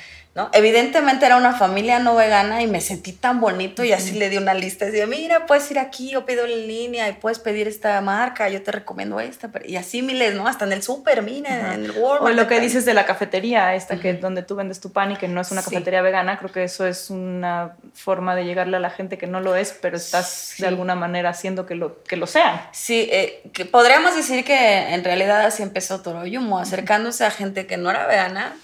[0.54, 4.38] Evidentemente era una familia no vegana y me sentí tan bonito y así le di
[4.38, 4.86] una lista.
[4.86, 8.62] Decía, mira, puedes ir aquí o pido en línea y puedes pedir esta marca, yo
[8.62, 9.50] te recomiendo esta.
[9.66, 10.48] Y así miles, ¿no?
[10.48, 12.22] Hasta en el súper, mira, en el Walmart.
[12.22, 15.18] O lo que dices de la cafetería, esta que donde tú vendes tu pan y
[15.18, 18.80] que no es una cafetería vegana, creo que eso es una forma de llegarle a
[18.80, 22.16] la gente que no lo es, pero estás de alguna manera haciendo que lo, que
[22.16, 22.62] lo sean.
[22.72, 27.78] Sí, eh, que podríamos decir que en realidad así empezó Toroyumo, acercándose a gente que
[27.78, 28.56] no era vegana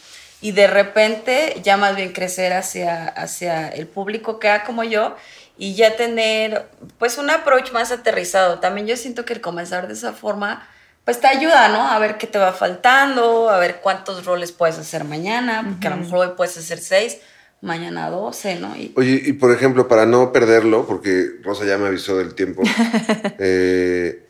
[0.41, 5.15] y de repente ya más bien crecer hacia, hacia el público que ha como yo
[5.57, 6.67] y ya tener
[6.97, 8.59] pues un approach más aterrizado.
[8.59, 10.67] También yo siento que el comenzar de esa forma
[11.05, 11.87] pues te ayuda, ¿no?
[11.87, 15.91] A ver qué te va faltando, a ver cuántos roles puedes hacer mañana, porque a
[15.91, 17.19] lo mejor hoy puedes hacer seis,
[17.61, 18.73] mañana doce, ¿no?
[18.95, 22.63] Oye, y por ejemplo, para no perderlo, porque Rosa ya me avisó del tiempo,
[23.39, 24.25] eh,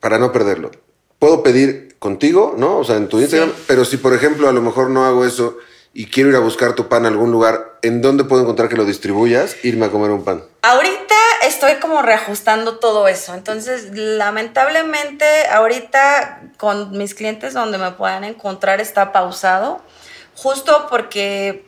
[0.00, 0.72] para no perderlo,
[1.24, 2.76] puedo pedir contigo, ¿no?
[2.76, 5.56] O sea, en tu Instagram, pero si por ejemplo a lo mejor no hago eso
[5.94, 8.76] y quiero ir a buscar tu pan a algún lugar, ¿en dónde puedo encontrar que
[8.76, 9.56] lo distribuyas?
[9.64, 10.44] Irme a comer un pan.
[10.60, 11.14] Ahorita
[11.46, 13.32] estoy como reajustando todo eso.
[13.32, 19.80] Entonces, lamentablemente, ahorita con mis clientes donde me puedan encontrar está pausado,
[20.34, 21.64] justo porque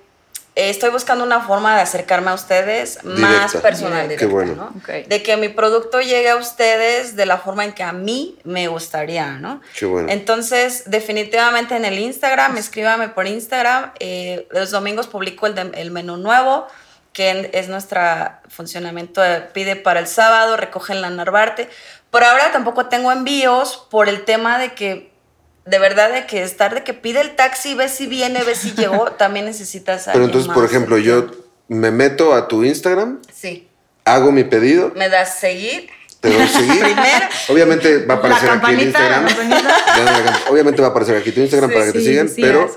[0.56, 4.72] estoy buscando una forma de acercarme a ustedes más personal, directa, ¿no?
[5.06, 8.66] De que mi producto llegue a ustedes de la forma en que a mí me
[8.66, 9.60] gustaría, ¿no?
[9.78, 10.08] Qué bueno.
[10.10, 13.92] Entonces, definitivamente en el Instagram, escríbame por Instagram.
[14.00, 16.66] Eh, los domingos publico el, el menú nuevo,
[17.12, 18.00] que es nuestro
[18.48, 21.68] funcionamiento de pide para el sábado, recogen la Narvarte.
[22.10, 25.15] Por ahora tampoco tengo envíos por el tema de que
[25.66, 28.72] de verdad de que estar de que pide el taxi, ve si viene, ve si
[28.72, 31.26] llegó, también necesitas Pero entonces, por ejemplo, yo
[31.68, 33.20] me meto a tu Instagram.
[33.34, 33.68] Sí.
[34.04, 34.92] Hago mi pedido.
[34.94, 35.90] Me das seguir.
[36.20, 36.80] Te doy seguir.
[36.80, 37.26] Primero.
[37.48, 39.26] Obviamente va a aparecer aquí en Instagram.
[40.48, 42.70] Obviamente va a aparecer aquí tu Instagram para que te sigan, pero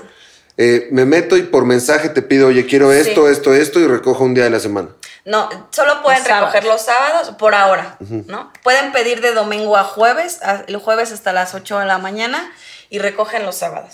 [0.56, 4.24] eh, me meto y por mensaje te pido, oye, quiero esto, esto, esto y recojo
[4.24, 4.88] un día de la semana.
[5.24, 8.52] No, solo pueden recoger los sábados por ahora, ¿no?
[8.64, 12.50] Pueden pedir de domingo a jueves, el jueves hasta las 8 de la mañana
[12.90, 13.92] y recogen los sábados.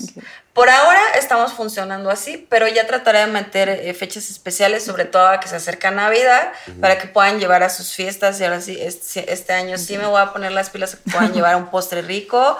[0.54, 5.28] Por ahora estamos funcionando así, pero ya trataré de meter eh, fechas especiales, sobre todo
[5.28, 8.40] a que se acerca Navidad, para que puedan llevar a sus fiestas.
[8.40, 11.34] Y ahora sí, este, este año sí me voy a poner las pilas que puedan
[11.34, 12.58] llevar un postre rico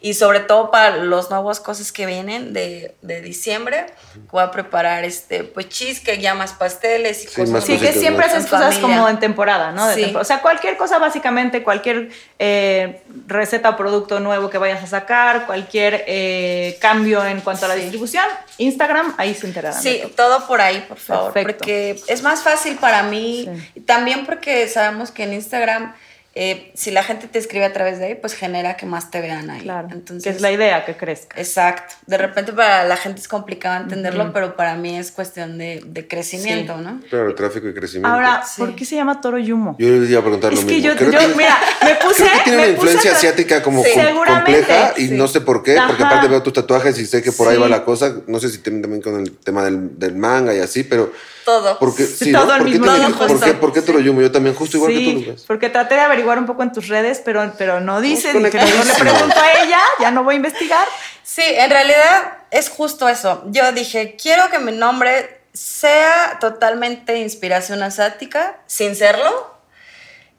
[0.00, 3.86] y sobre todo para los nuevos cosas que vienen de, de diciembre,
[4.30, 7.64] voy a preparar este, pues cheesecake, ya más pasteles y cosas.
[7.64, 9.88] Sí, que siempre haces cosas como en temporada, ¿no?
[10.18, 15.46] O sea, cualquier cosa básicamente, cualquier eh, receta o producto nuevo que vayas a sacar,
[15.46, 18.24] cualquier eh, cambio en cuanto a la distribución,
[18.58, 19.82] Instagram, ahí se enterarán.
[19.82, 20.46] Sí, todo.
[20.46, 23.48] por ahí, por favor, porque es más fácil para mí,
[23.86, 25.94] también porque sabemos que en Instagram
[26.40, 29.20] eh, si la gente te escribe a través de ahí, pues genera que más te
[29.20, 29.62] vean ahí.
[29.62, 29.88] Claro.
[29.90, 31.36] Entonces, que es la idea, que crezca.
[31.36, 31.96] Exacto.
[32.06, 36.06] De repente para la gente es complicado entenderlo, pero para mí es cuestión de, de
[36.06, 37.00] crecimiento, ¿no?
[37.10, 38.08] Claro, tráfico y crecimiento.
[38.08, 39.74] Ahora, ¿por qué se llama toro yumo?
[39.80, 40.94] Yo le iba a preguntar lo es mismo.
[40.94, 42.22] Que yo, yo mira, me puse.
[42.22, 43.82] Creo que tiene una influencia asiática como
[44.24, 47.48] compleja y no sé por qué, porque aparte veo tus tatuajes y sé que por
[47.48, 48.14] ahí va la cosa.
[48.28, 51.12] No sé si también con el tema del, del manga y así, pero
[51.48, 51.78] todo.
[51.78, 52.64] Porque, sí, todo ¿no?
[52.64, 54.20] ¿Por, qué ¿Por, qué, ¿Por qué te lo yumo?
[54.20, 55.44] Yo también, justo igual que tú, Lucas.
[55.46, 58.34] Porque traté de averiguar un poco en tus redes, pero, pero no dice.
[58.34, 60.86] Dije, no le pregunto a ella, ya no voy a investigar.
[61.22, 63.44] Sí, en realidad es justo eso.
[63.46, 69.56] Yo dije, quiero que mi nombre sea totalmente inspiración asiática, sin serlo.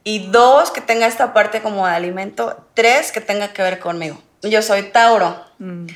[0.03, 2.65] Y dos, que tenga esta parte como de alimento.
[2.75, 4.21] Tres, que tenga que ver conmigo.
[4.43, 5.43] Yo soy Tauro.
[5.57, 5.87] Mm.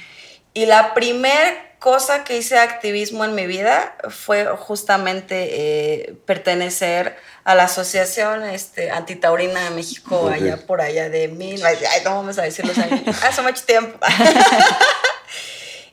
[0.53, 7.55] Y la primer cosa que hice activismo en mi vida fue justamente eh, pertenecer a
[7.55, 12.43] la Asociación este, Antitaurina de México, allá por allá de mil, ay, no vamos a
[12.43, 13.99] decir los años, hace mucho tiempo.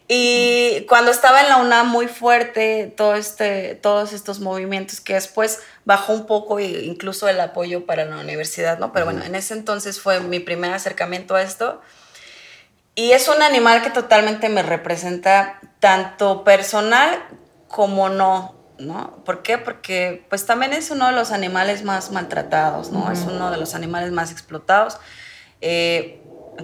[0.09, 5.59] y cuando estaba en la UNAM muy fuerte, todo este, todos estos movimientos que después
[5.85, 8.93] bajó un poco incluso el apoyo para la universidad, ¿no?
[8.93, 11.81] Pero bueno, en ese entonces fue mi primer acercamiento a esto.
[12.95, 17.23] Y es un animal que totalmente me representa tanto personal
[17.69, 19.17] como no, ¿no?
[19.25, 19.59] ¿Por qué?
[19.59, 23.11] Porque pues también es uno de los animales más maltratados, ¿no?
[23.11, 24.99] Es uno de los animales más explotados.
[25.61, 26.21] Eh,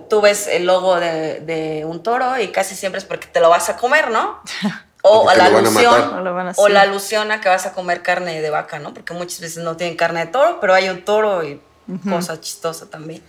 [0.09, 3.68] tú ves el logo de, un toro y casi siempre es porque te lo vas
[3.68, 4.41] a comer, ¿no?
[5.09, 8.93] O la alusión, o la alusión a que vas a comer carne de vaca, ¿no?
[8.93, 11.62] Porque muchas veces no tienen carne de toro, pero hay un toro y
[12.11, 13.22] cosa chistosa también.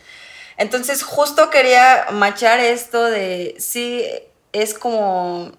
[0.57, 4.03] Entonces justo quería machar esto de, sí,
[4.53, 5.51] es como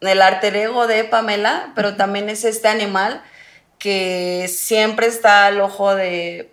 [0.00, 3.22] el arte ego de Pamela, pero también es este animal
[3.78, 6.52] que siempre está al ojo de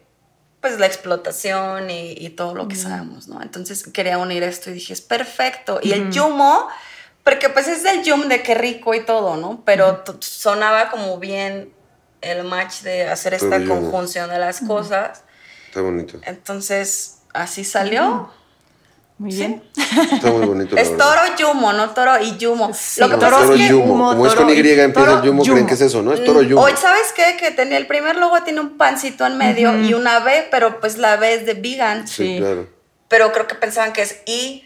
[0.59, 3.41] pues la explotación y, todo lo que sabemos, ¿no?
[3.41, 5.79] Entonces quería unir esto y dije, es perfecto.
[5.83, 6.69] Y el yumo,
[7.21, 9.61] porque pues es del yum de qué rico y todo, ¿no?
[9.65, 11.73] Pero sonaba como bien
[12.21, 15.25] el match de hacer esta conjunción de las cosas.
[15.67, 16.21] Está bonito.
[16.23, 18.29] Entonces, así salió.
[19.17, 19.63] Muy bien.
[20.11, 20.75] Está muy bonito.
[20.75, 22.71] es toro yumo, no toro y yumo.
[22.97, 24.09] lo que toro, es yumo.
[24.09, 26.13] Como es con Y empieza el yumo, creen que es eso, ¿no?
[26.13, 26.61] Es toro yumo.
[26.61, 27.37] Hoy, ¿sabes qué?
[27.39, 30.97] Que tenía el primer logo tiene un pancito en medio y una B, pero pues
[30.97, 32.07] la B es de vegan.
[32.07, 32.67] Sí, claro.
[33.07, 34.65] Pero creo que pensaban que es I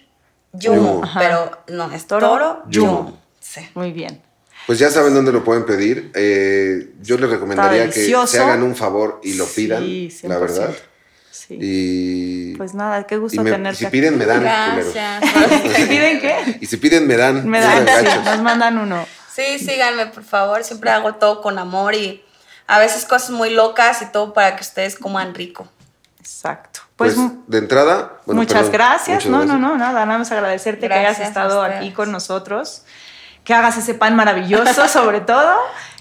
[0.53, 3.17] yumo, pero no, es toro, yumo.
[3.39, 3.61] Sí.
[3.75, 4.21] Muy bien.
[4.65, 6.11] Pues ya saben dónde lo pueden pedir.
[6.13, 10.75] Eh, yo les recomendaría que se hagan un favor y lo pidan, la verdad.
[11.49, 12.55] Y.
[12.55, 13.85] Pues nada, qué gusto tenerte.
[13.85, 14.41] Si piden, me dan.
[14.41, 15.23] Gracias.
[15.75, 16.57] ¿Si piden qué?
[16.61, 17.47] Y si piden, me dan.
[17.47, 17.85] Me dan,
[18.25, 19.05] nos mandan uno.
[19.33, 20.63] Sí, síganme, por favor.
[20.63, 22.23] Siempre hago todo con amor y
[22.65, 25.67] a veces cosas muy locas y todo para que ustedes coman rico.
[26.19, 26.81] Exacto.
[26.95, 29.27] Pues, pues de entrada, muchas, gracias.
[29.27, 32.83] no, no, no, nada, nada más agradecerte que hayas estado aquí con nosotros,
[33.43, 35.55] que hagas ese pan maravilloso sobre todo.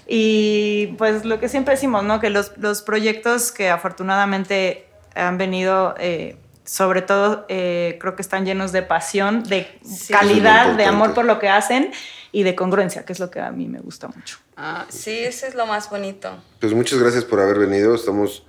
[0.07, 2.19] Y pues lo que siempre decimos, ¿no?
[2.19, 4.86] Que los, los proyectos que afortunadamente
[5.17, 9.67] han venido, eh, sobre todo, eh, creo que están llenos de pasión, de
[10.09, 11.91] calidad, de amor por lo que hacen
[12.31, 14.37] y de congruencia, que es lo que a mí me gusta mucho.
[14.55, 16.37] Ah, sí, eso es lo más bonito.
[16.59, 17.95] Pues muchas gracias por haber venido.
[17.95, 18.43] Estamos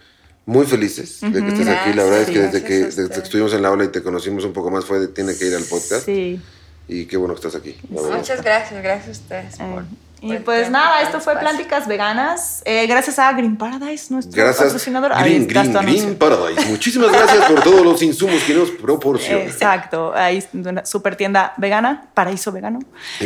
[0.47, 1.93] muy felices de que estés aquí.
[1.93, 4.71] La verdad es que desde que, estuvimos en la aula y te conocimos un poco
[4.71, 6.07] más fue de tiene que ir al podcast.
[6.07, 6.41] Sí.
[6.89, 7.77] Y qué bueno que estás aquí.
[7.91, 9.85] Muchas gracias, gracias a ustedes por...
[10.21, 12.63] Y pues nada, esto fue Plánticas Veganas.
[12.65, 15.13] Eh, gracias a Green Paradise, nuestro gracias, patrocinador.
[15.21, 16.67] Green, Green, Green Paradise.
[16.67, 19.47] Muchísimas gracias por todos los insumos que nos proporcionan.
[19.47, 20.13] Exacto.
[20.15, 22.81] Ahí una super tienda vegana, paraíso vegano.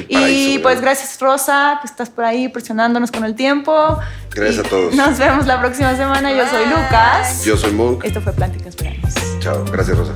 [0.09, 3.99] y pues gracias Rosa, que estás por ahí presionándonos con el tiempo.
[4.34, 4.95] Gracias a todos.
[4.95, 6.32] Nos vemos la próxima semana.
[6.32, 7.45] Yo soy Lucas.
[7.45, 8.05] Yo soy Monk.
[8.05, 9.14] Esto fue Plánticas Veganas.
[9.40, 9.64] Chao.
[9.64, 10.12] Gracias Rosa.